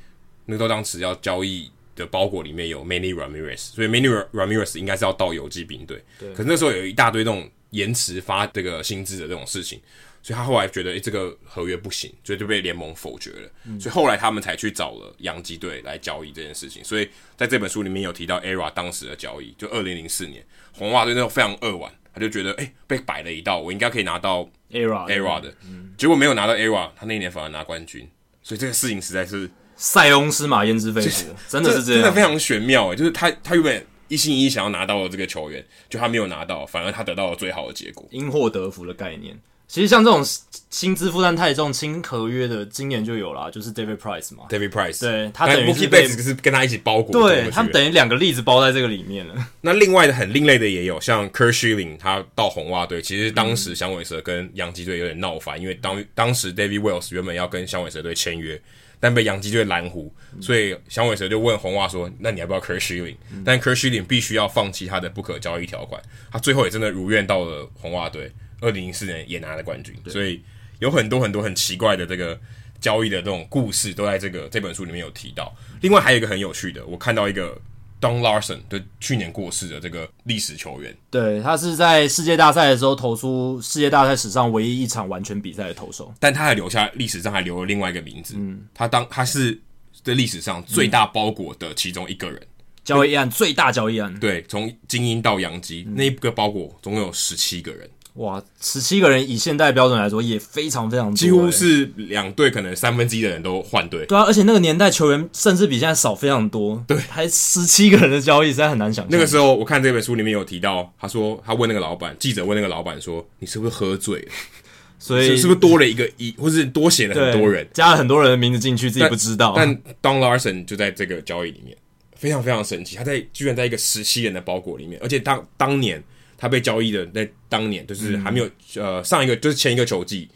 [0.44, 1.70] 那个都当时要交易。
[1.96, 6.00] 的包裹里面有 Manny Ramirez，所以 Manny Ramirez 应该是要到游击兵队。
[6.20, 6.32] 对。
[6.32, 9.80] 可是那时候有一大堆这种延迟发这个薪资的这种事情，
[10.22, 13.50] 所以他后来觉得，诶、欸，这个合约不行，所以就被联盟否决了。
[13.64, 16.84] 嗯、所以后来他们才去找了洋基队来交易这件事情。
[16.84, 25.54] 所以在这本书里面有提到 ERA 当时的交易，就二零零四年红袜队那时候非常扼腕，他就觉得哎、欸、被摆了一道，我应该可以拿到 ERA ERA 的，
[25.96, 28.08] 结果没有拿到 ERA，他那一年反而拿冠军，
[28.42, 39.38] 所以这个事情实在是塞翁失马焉知非福，真的是这样，真的非常玄妙诶，就是他他原本一心一意想要拿到的这个球员，就他没有拿到，反而他得到了最好的结果，因祸得福的概念。
[39.68, 40.24] 其实像这种
[40.70, 49.34] 薪资负担太重、轻合约的，今年就有啦，就是 David Price 嘛，David Price，对他等于是被是跟他一起包裹，对他们等于两个例子包在这个里面了。
[49.60, 58.60] 那另外的很另类的也有，像 Curt Schilling，他到红袜队，其实当时响尾蛇跟洋基队有点闹翻，因为当当时 David Wells 原本要跟响尾蛇队签约，
[59.06, 68.32] 但被洋基队拦胡，所以响尾蛇就问红袜说：“那你要不要 Kurt Schilling？” 但 Kurt Schilling 必须要放弃他的不可交易条款，他最后也真的如愿到了红袜队。
[68.60, 70.42] 二零零四年也拿了冠军，所以
[70.80, 72.36] 有很多很多很奇怪的这个
[72.80, 75.54] 交易的这种故事都在这个这本书里面有提到。
[75.82, 77.56] 另外还有一个很有趣的，我看到一个
[78.00, 89.58] Don Larson，就去年过世的这个历史球员，对，他是在世界大赛的时候投出世界大赛史上唯一一场完全比赛的投手，但他还留下历史上还留了另外一个名字，嗯，他当他是
[90.02, 92.40] 在历史上最大包裹的其中一个人，
[92.84, 97.88] 交易案最大交易案，对，从精英到洋基、嗯、那一个包裹总共有十七个人。
[98.16, 104.06] 哇，十七个人以现代标准来说也非常非常多，几乎是两队可能三分之一的人都换队。
[104.06, 106.82] 对啊，而且那个年代球员甚至比现在少非常多。
[106.88, 109.08] 对，还十七个人的交易实在很难想象。
[109.10, 114.28] 那个时候我看这本书里面有提到，他说他问那个老板，记者问那个老板说：“你是不是喝醉了？
[114.98, 121.76] 所以是不是多了一个一，或是多写了很多人，加了很多人的名字进去，自己不知道。”但，但 Don Larson 就在这个交易里面，
[122.14, 126.02] 非常非常神奇，他在居然在一个十七人的包裹里面，而且当当年。
[126.36, 130.28] 他被交易的在当年，就是还没有、嗯、呃上一个就是前一个球季，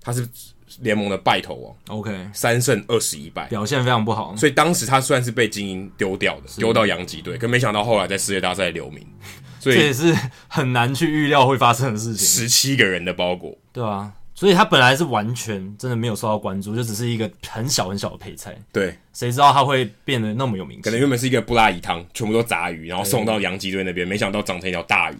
[0.00, 0.26] 他是
[0.80, 4.34] 联盟的败投王，OK，三胜二十一败，表现非常不好。
[4.36, 9.06] 所以当时他算是被精英丢掉的，丢到洋基队，可没想到后来在世界大赛留名，
[9.60, 10.12] 所以这也是
[10.48, 12.26] 很难去预料会发生的事情。
[12.26, 14.12] 十七个人的包裹，对啊。
[14.34, 18.52] 所以他本来是完全真的没有受到关注，就只是一个很小很小的配菜。
[18.72, 20.82] 对，谁知道他会变得那么有名气？
[20.82, 25.16] 可能原本是一个布拉鱼汤，全部都杂鱼，然后送到洋基队那边，没想到长成一条大鱼。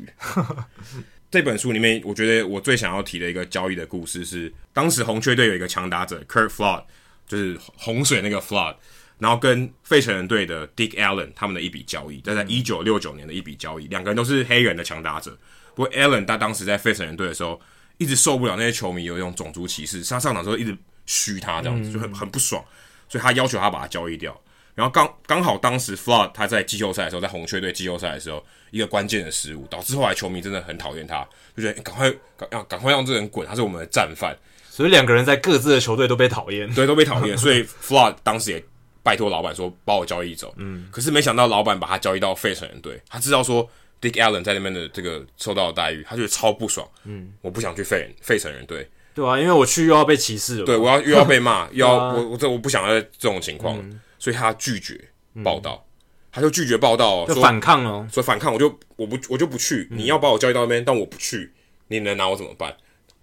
[1.30, 6.82] 这本书里面，我觉得我最想要提的一个交易的故事是，当时红雀队有一个强打者 Kurt Flood，
[7.28, 8.74] 就是洪水那个 Flood，
[9.18, 15.38] 然后跟费城人队的 Dick Allen 他们的一笔交易，在在一九六九年的一笔交易，两个人都是黑人的强打者。
[15.76, 17.60] 不过 Allen 他当时在费城人队的时候。
[17.98, 20.76] 一直受不了那些球迷有一种种族歧视，他上场之后一直
[21.06, 22.64] 嘘他这样子，就很很不爽，
[23.08, 24.38] 所以他要求他把他交易掉。
[24.74, 31.24] 然后刚刚好当时 Flood 他在季后赛的时候，在红雀队季后赛的时候，一个关键的失误，导致后来球迷真的很讨厌他，
[31.56, 34.36] 就觉得赶快赶要赶快让这个人滚，他是我们的战犯。
[34.68, 37.38] 所以两个人在各自的球队都被讨厌，对，都被讨厌。
[37.38, 38.64] 所以 Flood 当时也
[39.04, 43.70] 拜托老板说把我交易走，嗯，可是没想到老板把他交易到费城人队，他知道说。
[44.04, 46.86] Dick Allen 在那边的这个受到的待遇，他觉得超不爽。
[47.04, 50.64] 嗯，我不想去费费城人队，对啊，因为我去又要被歧视了。
[50.66, 55.08] 对，我要又要被骂， 又要我我这我不想要这种情况，嗯、所以他拒绝
[55.42, 55.90] 报道，嗯、
[56.32, 59.88] 他就拒绝报道，就反抗哦，说反抗，我就我不我就不去。
[59.90, 61.52] 嗯、你要把我交易到那边，但我不去，
[61.88, 62.76] 你能拿我怎么办？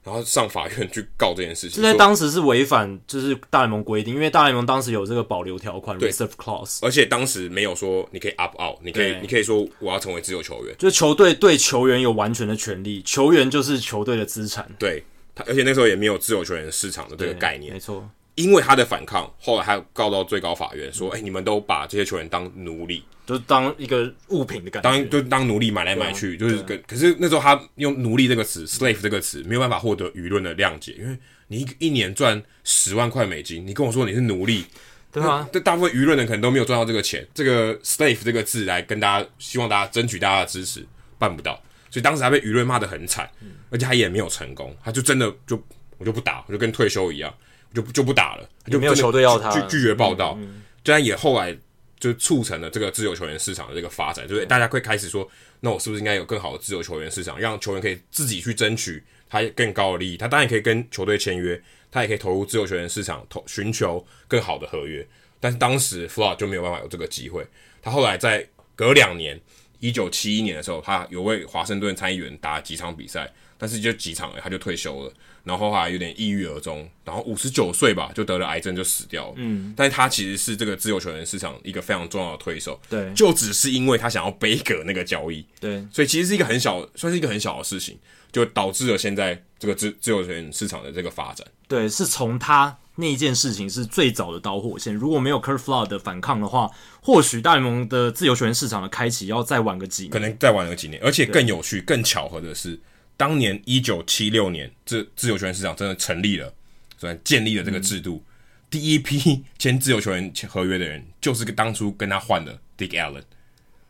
[0.04, 15.04] 然后上法院去告这件事情，这在当时是违反就是大联盟规定，因为大联盟当时有这个保留条款对，reserve clause，而且当时没有说你可以 opt out，你可以你可以说我要成为自由球员，就是球队对球员有完全的权利，球员就是球队的资产，对
[15.36, 18.10] 他，而且那时候也没有自由球员市场的这个概念，没错。
[18.36, 26.82] 因为他的反抗，后来他告到最高法院，说：“哎、欸，你们都把这些球员当奴隶，就是当一个物品的感觉，当就当奴隶买来买去，啊、就是跟。
[26.88, 31.18] 可是那时候他用奴隶这个词，slave 这个词，没有办法获得舆论的谅解，因为
[31.48, 34.64] 你一一年赚十万块美金，你跟我说你是奴隶，
[35.12, 40.86] 对啊，这大部分舆论的可能都没有赚到这个钱，这个 slave 这个字来跟大家，希望大家争取大家的支持，
[41.20, 41.62] 办不到。
[41.90, 43.30] 所以当时他被舆论骂得很惨，
[43.70, 45.62] 而且他也没有成功，他就真的就
[45.98, 47.32] 我就不打，我就跟退休一样。”
[47.74, 50.38] 就就不打了，就没有球队要他拒拒绝报道，
[50.84, 51.58] 这样也后来
[52.00, 60.18] 就促成了这个自由球员市场的这个发展，就是大家会开始说，那我是不是应该有更好的自由球员市场，让球员可以自己去争取他更高的利益？
[60.18, 61.62] 他当然可以跟球队签约，
[61.92, 65.08] 他也可以投入自由球员市场，投寻求更好的合约。
[65.40, 67.46] 但是当时 Flood 就没有办法有这个机会。
[67.82, 69.40] 他后来在隔两年，
[69.80, 75.14] 一九七一年的时候，他有为华盛顿参议员打几场比赛，但是就几场，他就退休了。
[75.44, 79.34] 然后后来有点抑郁而终，然后五十九岁吧就得了癌症就死掉了。
[79.38, 82.80] 嗯，但是他其实是这个自由球员市场一个非常重要的推手。
[82.90, 85.46] 对，就只是因为他想要背葛那个交易。
[85.60, 87.98] 对，所以其实是一个很小，算是一个很小的事情，
[88.32, 91.46] 就导致了现在这个自自由球员市场的这个发展。
[91.68, 94.94] 对，是从他那一件事情是最早的导火线。
[94.94, 96.70] 如果没有 Curt Flood 的反抗的话，
[97.02, 101.02] 或许大联盟的自由球员市场的开启要再晚个几年，可能再晚个几年。
[101.02, 102.78] 而且更有趣、更巧合的是，
[103.18, 106.54] 当年一九七六年，这自由球员市场真的成立了，
[106.98, 108.24] 所以建立了这个制度。
[108.26, 108.28] 嗯、
[108.70, 113.24] 第一批签自由球员合约的人，就是个当初跟他换的 Dick Allen，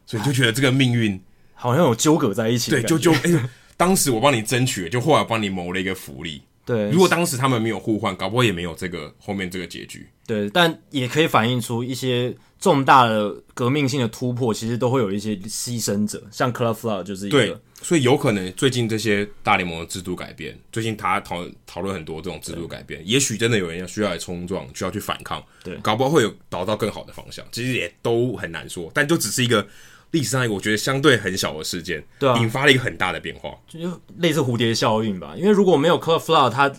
[0.05, 1.21] 所以就觉得这个命运
[1.53, 2.71] 好像有纠葛在一起。
[2.71, 6.41] 对，就就哎、欸，当时我帮你争取，就后来帮你谋了一个福利。
[6.71, 10.07] 对，如果当时他们没有互换，搞不好也没有这个后面这个结局。
[10.25, 17.37] 对，但也可以反映出一些重大的革命性的突破，其实都会有一些牺牲者，像 Curt Flood 就是一个。
[17.37, 25.43] 对，所以有可能最近这些大联盟的制度改变，最近他讨讨论很多这种制度改变，也许真的有人要需要来冲撞，需要去反抗。
[25.63, 29.67] 对，搞不好会有导到更好的方向，其实也都很难说，但就只是一个。
[30.11, 33.79] 历史上一个我觉得相对很小的事件，对啊，引发了一个很大的变化，就
[34.17, 35.33] 类似蝴蝶效应吧。
[35.37, 36.71] 因为如果没有 Curt Flood 他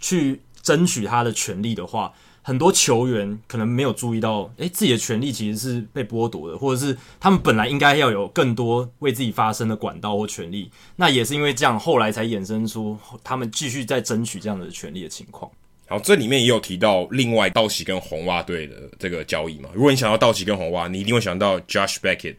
[0.00, 10.70] 去争取他的权利的话，很多球员可能没有注意到，诶、欸，自己的权利其实是被剥夺的，或者是他们本来应该要有更多为自己发声的管道或权利。
[10.96, 15.50] 那也是因为这样，后来才衍生出他们继续在争取这样的权利的情况。
[15.88, 19.68] 好，这里面也有提到另外道奇跟红袜队的这个交易嘛。
[19.74, 22.36] 如果你想到道奇跟红袜，你一定会想到 Josh Beckett。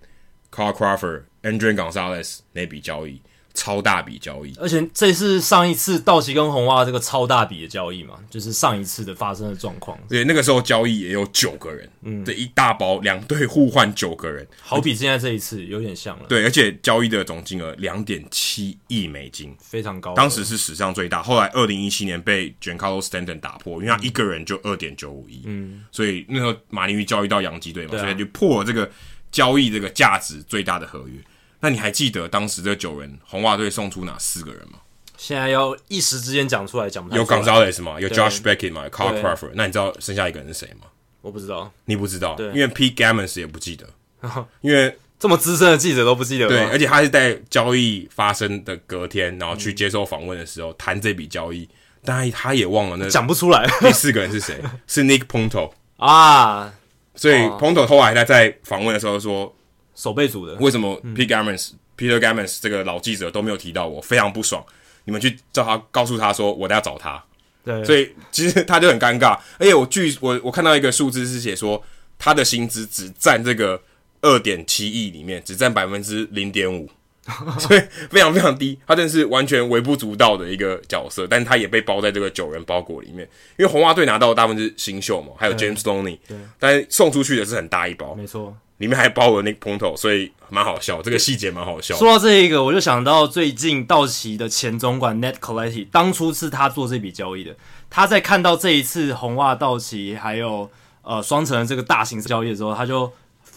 [0.51, 3.21] Carl Crawford、Andrew Gonzalez 那笔交易，
[3.53, 9.97] 超大笔交易，而且这是上一次道奇跟红袜这个超大笔的交易嘛，就是上一次的发生的状况。
[10.07, 16.25] 对，那个时候交易也有九个人，嗯，这一大包两队互换九个人，好比现在这一次有点像了。
[16.29, 21.21] 对，而且交易的总金额两点七亿美金，非常高，当时是史上最大。
[21.21, 28.89] 后来二零一七年被 Giancarlo Stanton 打破，因为他一个人就二点九五亿，嗯，所以那时候马林鱼交易到洋基队嘛，啊、所以就破了这个。
[29.31, 31.19] 交易这个价值最大的合约，
[31.59, 34.79] 那你还记得当时这九人红袜队送出哪四个人吗？
[35.17, 37.21] 现在要一时之间讲出来讲不出来。
[37.21, 37.99] 有 Gonzalez 吗？
[37.99, 38.83] 有 Josh Beckett 吗？
[38.85, 39.51] 有 Carl Crawford。
[39.53, 40.87] 那你知道剩下一个人是谁吗？
[41.21, 41.69] 我不知道。
[41.83, 42.35] 你不知道？
[42.35, 43.85] 对，因为 Pete Gammons 也不记得，
[44.61, 46.47] 因为这么资深的记者都不记得。
[46.47, 51.67] 对，而且他是在交易发生的隔天，然后去接受访问的时候谈这笔交易，
[52.05, 53.67] 但他也忘了那讲不出来。
[53.81, 54.61] 第四个人是谁？
[54.87, 56.73] 是 Nick Punto 啊。
[57.19, 59.53] 所以 Ponto 后来他在访问的时候说，
[59.93, 64.63] 守备组的为什么 Pete Gammons、嗯、Peter Gammons 这个老记者都没有提到我，非常不爽。
[65.03, 67.21] 你们去叫他，告诉他说我都要找他。
[67.65, 69.37] 对，所以其实他就很尴尬。
[69.57, 71.83] 而且我据我我看到一个数字是写说，
[72.17, 73.81] 他的薪资只占这个
[74.21, 76.89] 二点七亿里面，只占百分之零点五，
[77.59, 78.77] 所以非常非常低。
[78.87, 83.27] 他真的是完全微不足道的一个角色，但是他也被包在这个九人包裹里面。
[83.57, 88.55] 因为红袜队拿到的大部分是新秀嘛，还有 James Loney，对，但是送出去的是很大一包，没错。
[88.77, 91.95] 里面还包了 Nick Punto，所以蛮好笑，这个细节蛮好笑。
[91.97, 97.53] 说到这一个，我就想到最近道奇的前总管 Net Colletti，当初是他做这笔交易的。
[97.89, 100.71] 他在看到这一次红袜、道奇还有
[101.01, 103.05] 呃双城的这个大型交易的时候，他就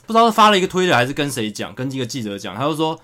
[0.07, 2.99] 不知道发了一个推特还是跟谁讲，跟一个记者讲，他就说，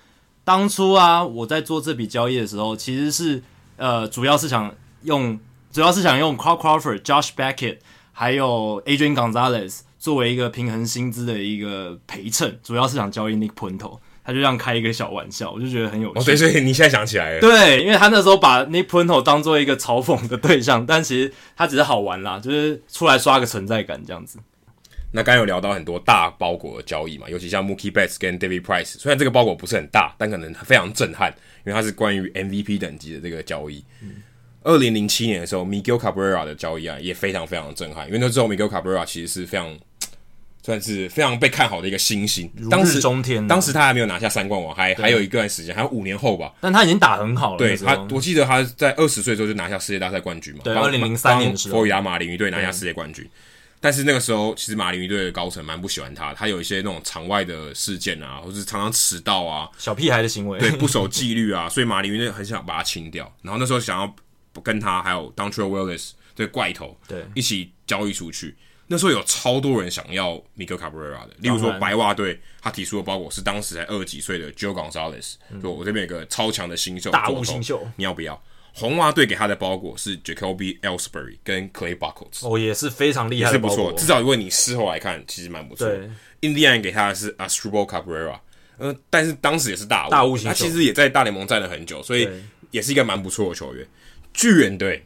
[0.49, 3.43] 当初啊我在做这笔交易的时候，其实是
[3.77, 5.39] 呃主要是想用，
[5.71, 7.77] 主要是想用 Carl Crawford、Josh Beckett
[8.15, 9.81] 还有 Adrian Gonzalez。
[9.99, 16.21] 作为一个平衡薪资的一个陪衬，主要是想交易 Nick Punto，他就这样开一个小玩笑，我就觉得很有趣。
[16.21, 24.39] 哦，对，所以你现在想起来了，对，因为他那时候把 Nick Punto 当做一个嘲讽的对象，但其实他只是好玩啦，就是出来刷个存在感这样子。
[25.11, 31.33] 那刚刚有聊到很多大包裹的交易嘛，尤其像 Mookie Betts 跟 David Price，虽然这个包裹不是很大，但可能非常震撼，
[31.65, 33.85] 因为它是关于 MVP 等级的这个交易。
[34.03, 34.23] 嗯
[34.65, 38.07] 二零零七年的时候，Miguel Cabrera 的交易啊，也非常非常震撼。
[38.09, 39.75] 因为那时候 Miguel Cabrera 其实是非常
[40.63, 43.47] 算是非常被看好的一个新星，当时中天。
[43.49, 46.53] 当时他还没有拿下三冠王，还还有一段时间，还有五年后吧。
[46.61, 47.59] 但他已经打很好了。
[47.59, 50.61] 对他，我记得他在二十岁的时候就拿下世界大赛冠军嘛。
[50.65, 53.27] 对，二零零三年的时候，佛罗里达马林鱼队拿下世界冠军。
[53.81, 63.33] 但是那个时候，其实马林鱼队的高层蛮不喜欢他，他有一些那种场外的事件啊，或是常常迟到啊，小屁孩的行为，对，不守纪律啊， 所以马林鱼队很想把他清掉。
[63.43, 64.15] 然后那时候想要。
[64.65, 68.57] 跟他还有 Dontrelle Willis 这个怪头，对，一起交易出去。
[68.89, 78.43] 那时候有超多人想要 Miguel Cabrera 的，例如说白袜队，他提出的包裹是当时才二十几岁的 Joe Gonzalez，就我这边有个超强的新秀，大物新秀，你要不要？
[78.79, 83.93] 红袜队给他的包裹是 Jacoby Ellsbury 跟 Clay Buckles，哦，也是非常厉害，是不错。
[83.95, 85.91] 至少如果你事后来看，其实蛮不错。
[86.41, 88.39] 印第安人给他的是 Astrubal Cabrera，
[88.77, 92.29] 呃，但是当时也是大物，大物型，他其实也在大联盟站了很久，所以
[92.71, 93.85] 也是一个蛮不错的球员。
[94.33, 95.05] 巨人队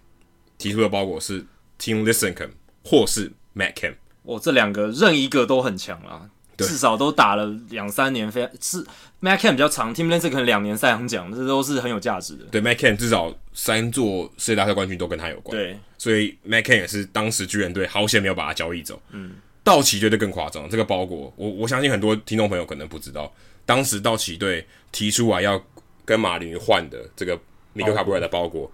[0.58, 1.42] 提出的包裹是
[1.78, 2.50] Tim Lincecum
[2.84, 3.94] 或是 Matt Kemp，
[4.24, 6.28] 哦，这两个任一个都很强啊。
[6.59, 8.84] 至少都打了两三年，非是
[9.20, 12.44] Mac Cam 比较长，Tim Lancer 可能两年赛扬奖，这都是很有价值的。
[12.46, 15.57] 对 Mac Cam 至少三座世界大赛冠军都跟他有关。
[15.57, 19.00] 对，所以 Mac Cam 也是当时巨人队好险没有把他交易走。
[19.11, 23.32] 嗯，道奇队就更夸张，这个包裹我我相信很多听众朋友可能不知道，
[23.64, 25.64] 当时道奇队提出来要
[26.05, 27.38] 跟马林鱼换的这个
[27.74, 28.70] Miguel Cabrera 的包裹，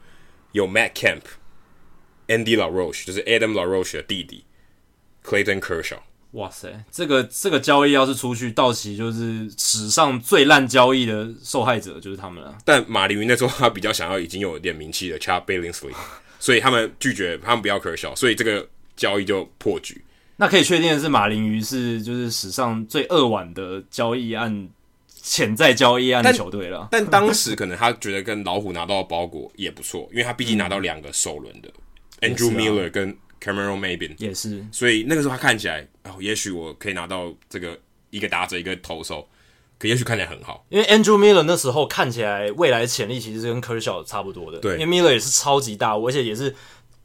[0.53, 1.23] 有 Kemp、
[2.27, 4.45] Andy LaRoche，就是 Adam LaRoche 的弟弟
[5.23, 5.99] Clayton Kershaw。
[6.33, 12.55] 哇塞，这个这个交易要是出去，道奇就是史上最烂交易的受害者，就是他们了。
[12.67, 15.95] 但马林鱼那时候他比较想要已经有一点名气的 Chad Billingsley，
[16.39, 20.05] 所以他们拒绝，他们不要 Kershaw，所以这个交易就破局。
[20.37, 24.69] 那可以确定的是，马林鱼是就是史上最扼腕的交易案，
[25.09, 26.89] 潜在交易案的球队了。
[26.91, 31.71] 但当时可能他觉得跟老虎拿到的包裹也不错，因为他毕竟拿到两个首轮的、
[32.21, 33.17] 嗯、Andrew Miller 跟。
[33.43, 37.79] Cameron Maybin 也是，所以那个时候他看起来哦，也许我可以拿到这个
[38.11, 39.27] 一个打者一个投手，
[39.79, 40.65] 可也许看起来很好。
[40.69, 46.55] 因为 Andrew Miller 那时候看起来未来的潜力其实是跟 Kershaw 差不多的，对，因为 Miller 也是超级大，而且也是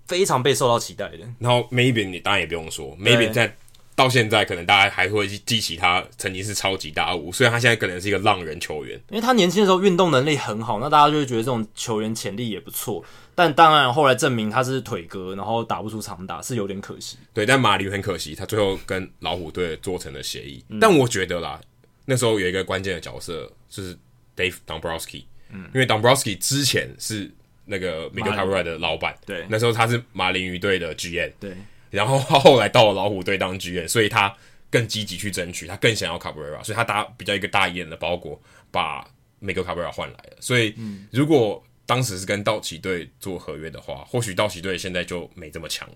[0.07, 1.19] 非常被受到期待的。
[1.39, 3.55] 然后 Maybin 你当然也不用说，Maybin 在
[3.95, 13.05] 到现在可能大家还会记起他曾经是超级大物，虽然他现在可能是一个浪人球员，因为他年轻的时候运动能力很好，那大家就会觉得这种球员潜力也不错。
[13.35, 17.17] 但当然，后来证明他是腿哥，然后打不出长打，是有点可惜。
[17.33, 20.63] 对，但马林很可惜，他最后跟老虎队做成了协议。
[20.69, 21.59] 嗯、但我觉得啦，
[22.05, 23.97] 那时候有一个关键的角色就是
[24.35, 27.31] Dave Dombrowski，嗯，因为 Dombrowski 之前是
[27.65, 31.55] 那个 Miguel Cabrera 的老板，对，那时候他是马林鱼队的 GM，对，
[31.89, 34.35] 然后他后来到了老虎队当 GM，所以他
[34.69, 39.07] 更积极去争取，他更想要 Cabrera，所以他打比较一个大一点的包裹，把
[39.41, 40.37] Miguel Cabrera 换来了。
[40.39, 40.75] 所以
[41.11, 45.95] 如果当时是跟道奇队做合约的话，或许道奇队现在就没这么强了。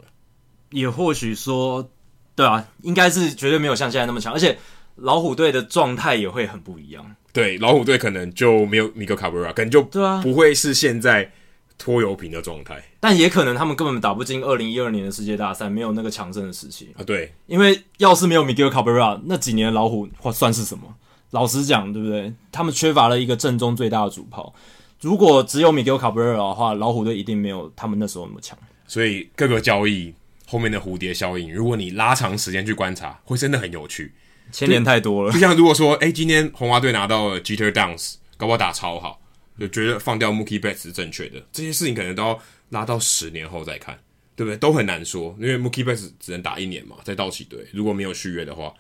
[0.72, 1.90] 也或许说，
[2.36, 4.58] 对啊，应该是绝对没有像现在那么强，而且
[4.96, 7.16] 老虎队的状态也会很不一样。
[7.32, 11.32] 对，老虎队可能就没有 Miguel Cabrera，可能就对啊，不会是现在
[11.78, 12.84] 拖油瓶的状态。
[13.00, 17.04] 但也可能他们根本打不进二零一二年的世界大赛，没有那个强盛的时期啊。
[17.04, 20.94] 对，因为要是没有 Miguel Cabrera，那几年老虎或算是什么？
[21.32, 22.34] 老实讲，对不对？
[22.52, 24.54] 他们缺乏了一个正中最大的主炮。
[25.02, 28.58] 如果只有 Miguel Cabrera 的话，老虎队一定没有他们那时候那么强。
[28.88, 30.14] 所以各个交易
[30.48, 34.12] 后面的蝴蝶效应，如果你拉长时间去观察，会真的很有趣。
[34.52, 35.32] 牵连太多了。
[35.32, 39.22] 就像如果说，哎、欸，今天红袜队拿到了 Jeter Downs，搞不好打超好，
[39.60, 41.46] 就觉得放掉 Mookie Betts 是正确的。
[41.52, 42.40] 这些事情可能都要
[42.70, 44.00] 拉到十年后再看，
[44.36, 44.58] 对不对？
[44.58, 48.74] 都很难说，因为 Mookie Betts 只能打一年嘛，在道奇队如果没有续约的话。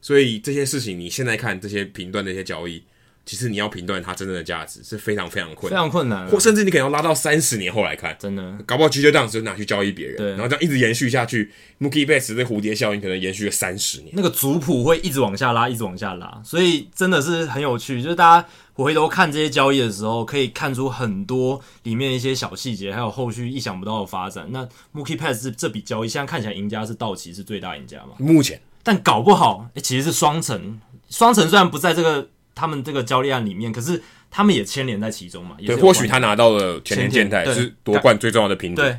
[0.00, 2.82] 所以这些事情你现在看这些频段的一些交易。
[3.24, 24.48] 其实你要评断它真正的价值是非常非常困难，非常困难，或甚至你可能要拉到三十年后来看，真的，搞不好 Jeter Downs 就拿去交易别人，对，然后这样一直延续下去，Mookie Betts 这蝴蝶效应可能延续了三十年，那个族谱会一直往下拉，一直往下拉，所以真的是很有趣，就是大家回头看这些交易的时候，可以看出很多里面一些小细节，还有后续意想不到的发展。
[24.50, 28.14] 那 Mookie Betts 这笔交易现在看起来赢家是道奇是最大赢家嘛？
[28.18, 32.28] 目前，但搞不好，欸、其实是双城，双城虽然不在这个。
[32.54, 35.56] 他们这个交易案里面，可是他们也牵连在其中嘛？
[35.64, 38.82] 对，或许他拿到了前田健太是夺冠最重要的拼图。
[38.82, 38.98] 对，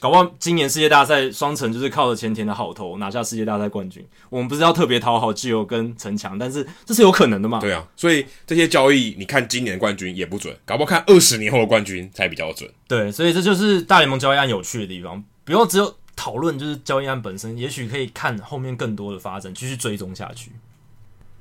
[0.00, 4.02] 搞不好今年世界大赛双城就是靠着前田的好投拿下世界大赛冠军。
[4.30, 7.60] 我们不是要特别讨好基友跟城墙，但是这是有可能的嘛？
[7.60, 12.70] 对啊，所以这些交易，你看今年的冠军也不准，搞不好看二十年后的冠军才比较准。
[12.88, 15.22] 对，所以这就是大联盟交易案有趣的地方。
[15.44, 20.52] 不用只有讨论，就是交易案本身，也许可以看后面更多的发展，继续追踪下去。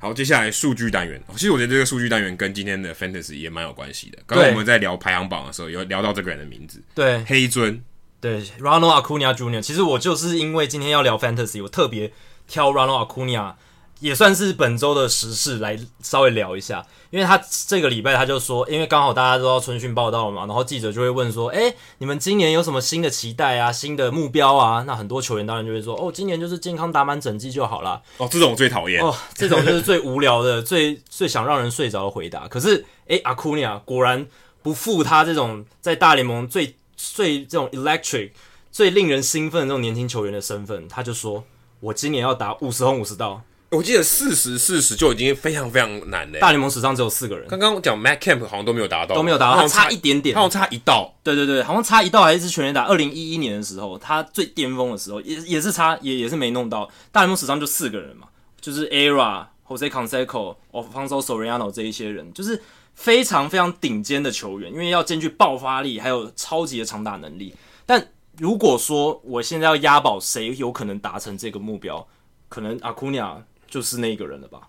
[0.01, 1.21] 好，接下来数据单元。
[1.35, 4.17] 其实我觉得这个数据单元跟今天的 Fantasy 也蛮有关系的。
[4.25, 6.81] 刚刚我们在聊排行榜的时候，有聊到这个人的名字。
[6.95, 7.79] 对，黑尊。
[8.19, 9.61] 对，Ronald Acuna Jr.。
[9.61, 12.11] 其实我就是因为今天要聊 Fantasy，我特别
[12.47, 13.53] 挑 Ronald Acuna。
[14.01, 24.83] 也算是本周的时事来稍微聊一下，因为他这个礼拜他就说，因为刚好大家都要春训报道了嘛，然后记者就会问说，诶，你们今年有什么新的期待啊，新的目标啊？
[24.87, 28.01] 那很多球员当然就会说，哦，今年就是健康打满整季就好了。
[28.17, 29.03] 哦，这种我最讨厌。
[29.03, 32.47] 哦，这种就是最无聊的、最最想让人睡着的回答。
[32.47, 34.25] 可是，诶，阿库尼亚果然
[34.63, 38.31] 不负他这种在大联盟最最这种 electric、
[38.71, 41.43] 最令人兴奋的这种年轻球员的身份，他就说，
[41.81, 43.43] 我今年要打五十轰五十盗。
[43.71, 46.39] 我记得四十四十就已经非常非常难了。
[46.39, 47.47] 大联盟史上只有四个人。
[47.47, 51.13] 刚刚讲 Matt Kemp 好像都没有达到，都没有达到，他差一点点，他好像差一道。
[51.23, 52.83] 对对对，好像差一道还是全垒打。
[52.83, 56.89] 二零一一年的时候，他最巅峰的时候，也也是差，也也是没弄到。
[57.13, 58.27] 大联盟史上就四个人嘛，
[58.59, 62.61] 就是 ERA、Jose Canseco、Alfonso Soriano 这一些人，就是
[62.93, 67.55] 非常非常顶尖的球员，因为要兼具爆发力，还有超级的长打能力。
[67.85, 68.05] 但
[68.37, 72.05] 如果说我现在要押宝谁有可能达成这个目标，
[72.49, 73.43] 可能 Acuna。
[73.71, 74.59] 就是那一个人了吧？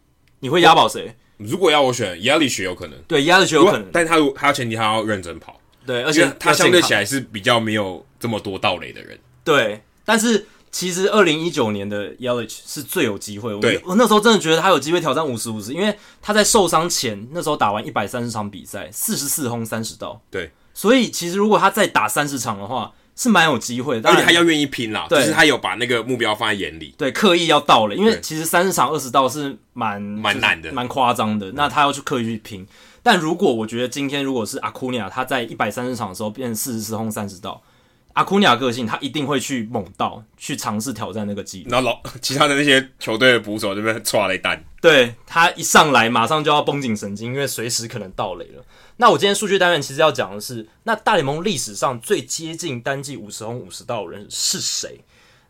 [0.40, 1.14] 你会押宝谁？
[1.36, 9.82] 如果要我选，Yelich 有可能，对，Yelich 有可能，但他他前提他要认真跑，对，而且他相对起来是比较没有这么多盗垒的人，对。
[10.04, 20.50] 但是其实二零一九年的 Yelich 是最有机会，对，我那时候真的觉得他有机会挑战五十五十，因为他在受伤前那时候打完一百三十场比赛，四十四轰三十道，对。
[20.74, 31.52] 所以其实如果他再打三十场的话，是蛮有机会的，而且他要愿意拼啦，对，就是他有把那个目标放在眼里，对，刻意要到了，因为其实三十场二十道是蛮蛮难的，蛮夸张的。
[31.52, 32.66] 那他要去刻意去拼，
[33.02, 37.62] 但如果我觉得今天如果是阿库尼亚，他在一百三十场的时候变成四十四轰三十道，
[38.14, 41.70] 阿库尼亚个性他一定会去猛到去尝试挑战那个纪录。
[41.70, 48.64] 然后老 其他的那些球队的捕手这边抓了一单，对，他一上来马上就要绷紧神经，因为随时可能到雷了。
[49.02, 55.00] 那我今天数据单元其实要讲的是，那大联盟历史上最接近单季五十轰五十盗的人是谁？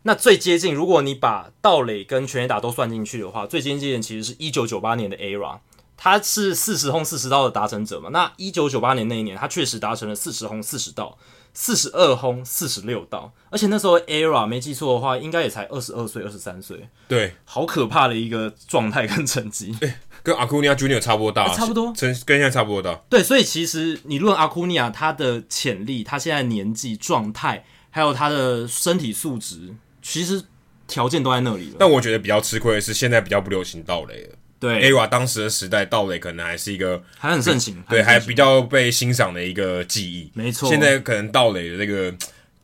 [0.01, 5.59] 那最接近，如果你把盗垒跟全垒打都算进去的话，最接近的其实是一九九八年的 ERA，
[5.95, 8.09] 他是四十轰四十盗的达成者嘛？
[8.09, 11.15] 那一九九八年那一年，他确实达成了四十轰四十盗，
[11.53, 19.77] 四十二轰四十六盗，而且那时候 ERA 没记错的话，应该也才二十二岁、二十三岁，对，好可怕的一个状态跟成绩。
[20.23, 22.95] 跟阿库尼亚 Junior 差不多大，差不多，跟跟现在差不多大。
[23.09, 30.41] 对，所以其实你论阿库尼亚他的潜力，他现在年纪、状态，还有他的身体素质，其实
[30.87, 31.75] 条件都在那里了。
[31.77, 34.35] 但我觉得比较吃亏的是，现在比较不流行盗垒了。
[34.59, 40.31] 对，ERA 当时的时代盗垒可能还是一个还很盛行，对，还比较被欣赏的一个技艺。
[40.33, 42.15] 没错，现在可能盗垒的这个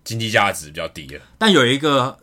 [0.06, 1.22] 经济价值比较低了。
[1.38, 2.18] 但有一个。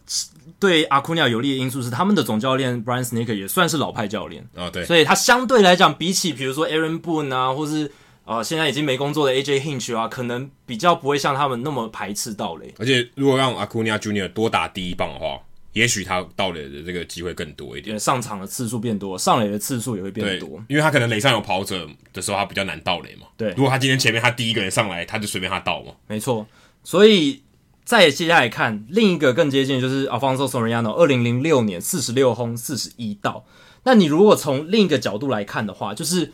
[0.66, 7.86] 对阿库尼亚有利的因素是，他们的总教练 Brian Snitker 也算是老派教练啊，对，所以他相对来讲，比起比如说 Aaron Boone 啊，或是
[8.24, 12.74] 啊、呃、现在已经没工作的 AJ Hinch 啊，可能比较不会像他们那么排斥盗垒。
[12.78, 15.40] 而且如果让阿库尼亚 Junior 多打第一棒的话，
[15.72, 23.28] 也许他盗垒的这个机会更多一点，上场的次数变多，上垒的次数也会变多，因为他可能垒上有跑者的时候，他比较难盗垒嘛。
[23.36, 25.93] 对，如果他今天前面他第一个人上来，他就随便他盗嘛。
[26.09, 26.44] 没错，
[26.82, 27.40] 所以。
[27.86, 33.46] 再接下来看另一个更接近就是 Alfonso Soriano，二零零六年四十六轰四十一盗。
[33.84, 36.32] 那你如果从另一个角度来看的话，就是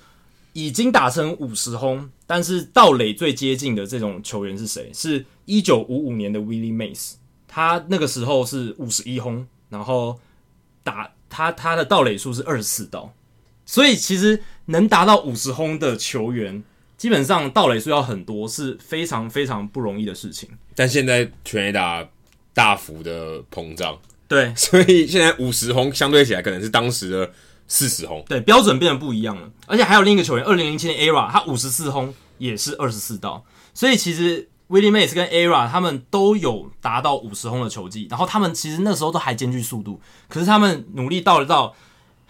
[0.54, 4.90] 已经打成五十轰，但是盗垒最接近的这种球员是谁？
[4.94, 7.16] 是一九五五年的 Willie Mays，
[7.46, 10.18] 他那个时候是五十一轰，然后
[10.82, 13.12] 打他他的盗垒数是二十四盗，
[13.66, 16.64] 所以其实能达到五十轰的球员。
[17.02, 22.08] 基本上盗垒数要很多是非常非常不容易的事情，但现在全垒打
[22.54, 23.98] 大幅的膨胀，
[24.28, 27.32] 对，所以现在五十轰相对起来可能是当时的
[27.66, 29.50] 四十轰，对，标准变得不一样了。
[29.66, 41.74] 而且还有另一个球员，二零零七年 ERA 他五十四轰也是二十四道，所以其实 Willie Mays 跟 ERA 他们都有达到五十轰的球技，然后他们其实那时候都还兼具速度，可是他们努力到了盗，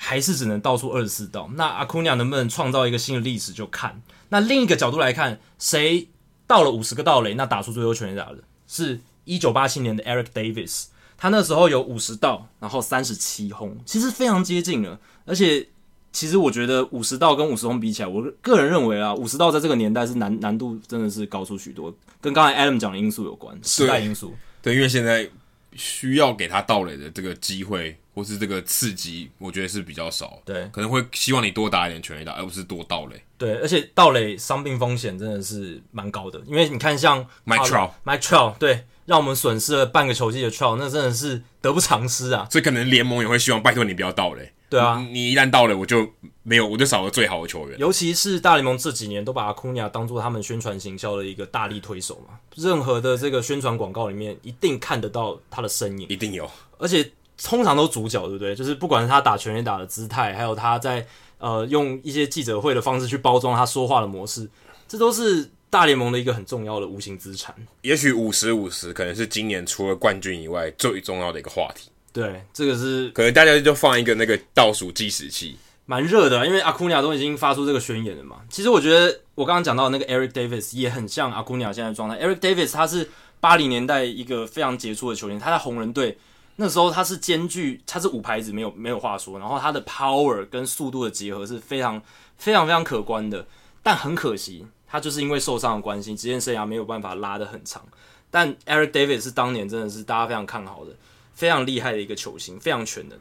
[0.04, 1.48] 还是只能倒出二十四道。
[1.54, 4.02] 那阿库尼亚能不能创造一个新的历史，就看。
[4.30, 6.08] 那另一个角度来看，谁
[6.44, 14.98] 到了五十个盗垒，那打出最优全垒打的是一九八七年的 Eric Davis，他那时候有五十道，然后三十七轰，其实非常接近了。
[15.24, 15.68] 而且，
[16.12, 24.34] 其实我觉得五十道跟五十轰比起来，我个人认为啊，五十道在这个年代是难难度真的是高出许多，跟刚才 Adam 讲的因素有关，时代因素。
[24.60, 25.30] 对，因为现在
[25.76, 27.96] 需要给他盗垒的这个机会。
[28.14, 30.40] 或是这个刺激，我觉得是比较少。
[30.44, 33.22] 对，可能会希望你多打一点全垒打，而不是多盗垒。
[33.38, 42.46] 对，而且盗垒伤病风险真的是蛮高的，因为你看像 Mike Trout，Mike Trout，对，让我们损失了半个球季的 Trout，那真的是得不偿失啊。
[42.50, 44.52] 所以可能联盟也会希望拜托你不要盗垒。
[44.68, 46.08] 对啊，你，你一旦盗了，我就
[46.42, 47.78] 没有，我就少了最好的球员。
[47.78, 57.10] 尤其是大联盟这几年都把阿库尼亚当做他们宣传行销的一个大力推手嘛，任何的这个宣传广告里面一定看得到他的身影，一定有，而且。
[57.40, 58.54] 通常都主角，对不对？
[58.54, 61.06] 就是不管是他打全垒打的姿态，还有他在
[61.38, 64.48] 呃用一些记者会的方式去包装他说话的模式，
[64.86, 67.54] 这都是大联盟的一个很重要的无形资产。
[67.80, 71.90] 也许五十五十可能是今年除了冠军以外最重要的一个话题。
[72.12, 75.56] 对，这个是可能大家就放一个那个倒数计时器，
[75.86, 78.42] 蛮热的，因为阿库尼亚都已经发出这个宣言了嘛。
[78.50, 82.16] 其实我觉得我刚刚讲到的那个 Eric Davis 也很像阿库尼亚现在的状态。
[82.22, 83.08] Eric Davis 他是
[83.40, 86.18] 八零年代一个非常杰出的球员，他在红人队。
[86.56, 89.38] 那时候他是兼具，他是五牌子，没有没有话说。
[89.38, 92.00] 然后他的 power 跟速度的结合是非常
[92.36, 93.46] 非常非常可观的。
[93.82, 97.82] 但很可惜，他就是因为受伤的关系，职业生涯没有办法拉得很长。
[98.30, 100.94] 但 Eric Davis 是当年真的是大家非常看好的，
[101.34, 103.18] 非常厉害的一个球星，非常全能。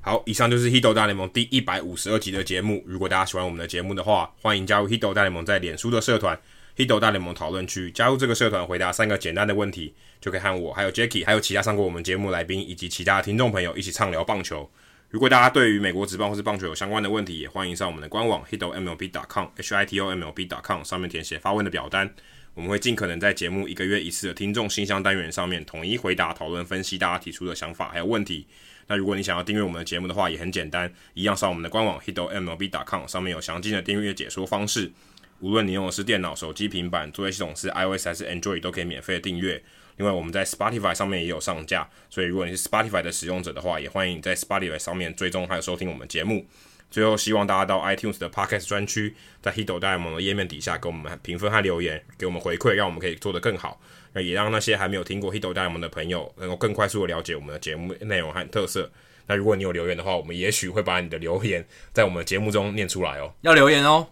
[0.00, 2.82] 好，以上就是 Hito 大联盟第一百五十二集的节目。
[2.86, 6.40] 如果大家喜欢我们的节目的话，欢迎加入 Hito 大联盟在脸书的社团。
[6.76, 14.70] Hito 大联盟讨论区，加入这个社团，回答三个简单的问题，就可以和我、还有 Jackie、还有其他上过我们节目来宾以及其他听众朋友一起畅聊棒球。
[15.08, 22.12] 如果大家对于美国职棒或是棒球有相关的问题，也欢迎上我们的官网 hitomlb.com h i t o m l b.com 上面填写发问的表单，
[22.52, 28.46] 我们会尽可能在节目一个月一次的听众信箱单元上面统一回答、讨论、分析大家提出的想法还有问题。
[28.88, 34.92] 那如果你想要订阅我们的节目的话，也很简单，一样上我们的官网 hitomlb.com 上面有详尽的订阅解说方式。
[35.40, 39.62] 无论你用的是电脑、手机、平板，作业系统是 iOS 还是 Android，都可以免费的订阅。
[39.96, 46.46] 另外，我们在 Spotify 上面也有上架，所以如果你是 Spotify 的使用者的话，也欢迎你在 Spotify 上面追踪还有收听我们节目。
[46.90, 53.80] 最后，希望大家到 iTunes 的 Podcast 专区，在 Hito 大联盟的页面底下给我们评分和留言，给我们回馈，让我们可以做得更好。
[54.12, 58.90] 那也让那些还没有听过 Hito 大联盟的朋友，能够更快速的了解我们的节目内容和特色。
[59.26, 63.34] 那如果你有留言的话，我们也许会把你的留言在我们的节目中念出来哦。
[63.40, 64.06] 要留言哦。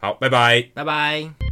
[0.00, 1.49] 好，拜拜，拜拜。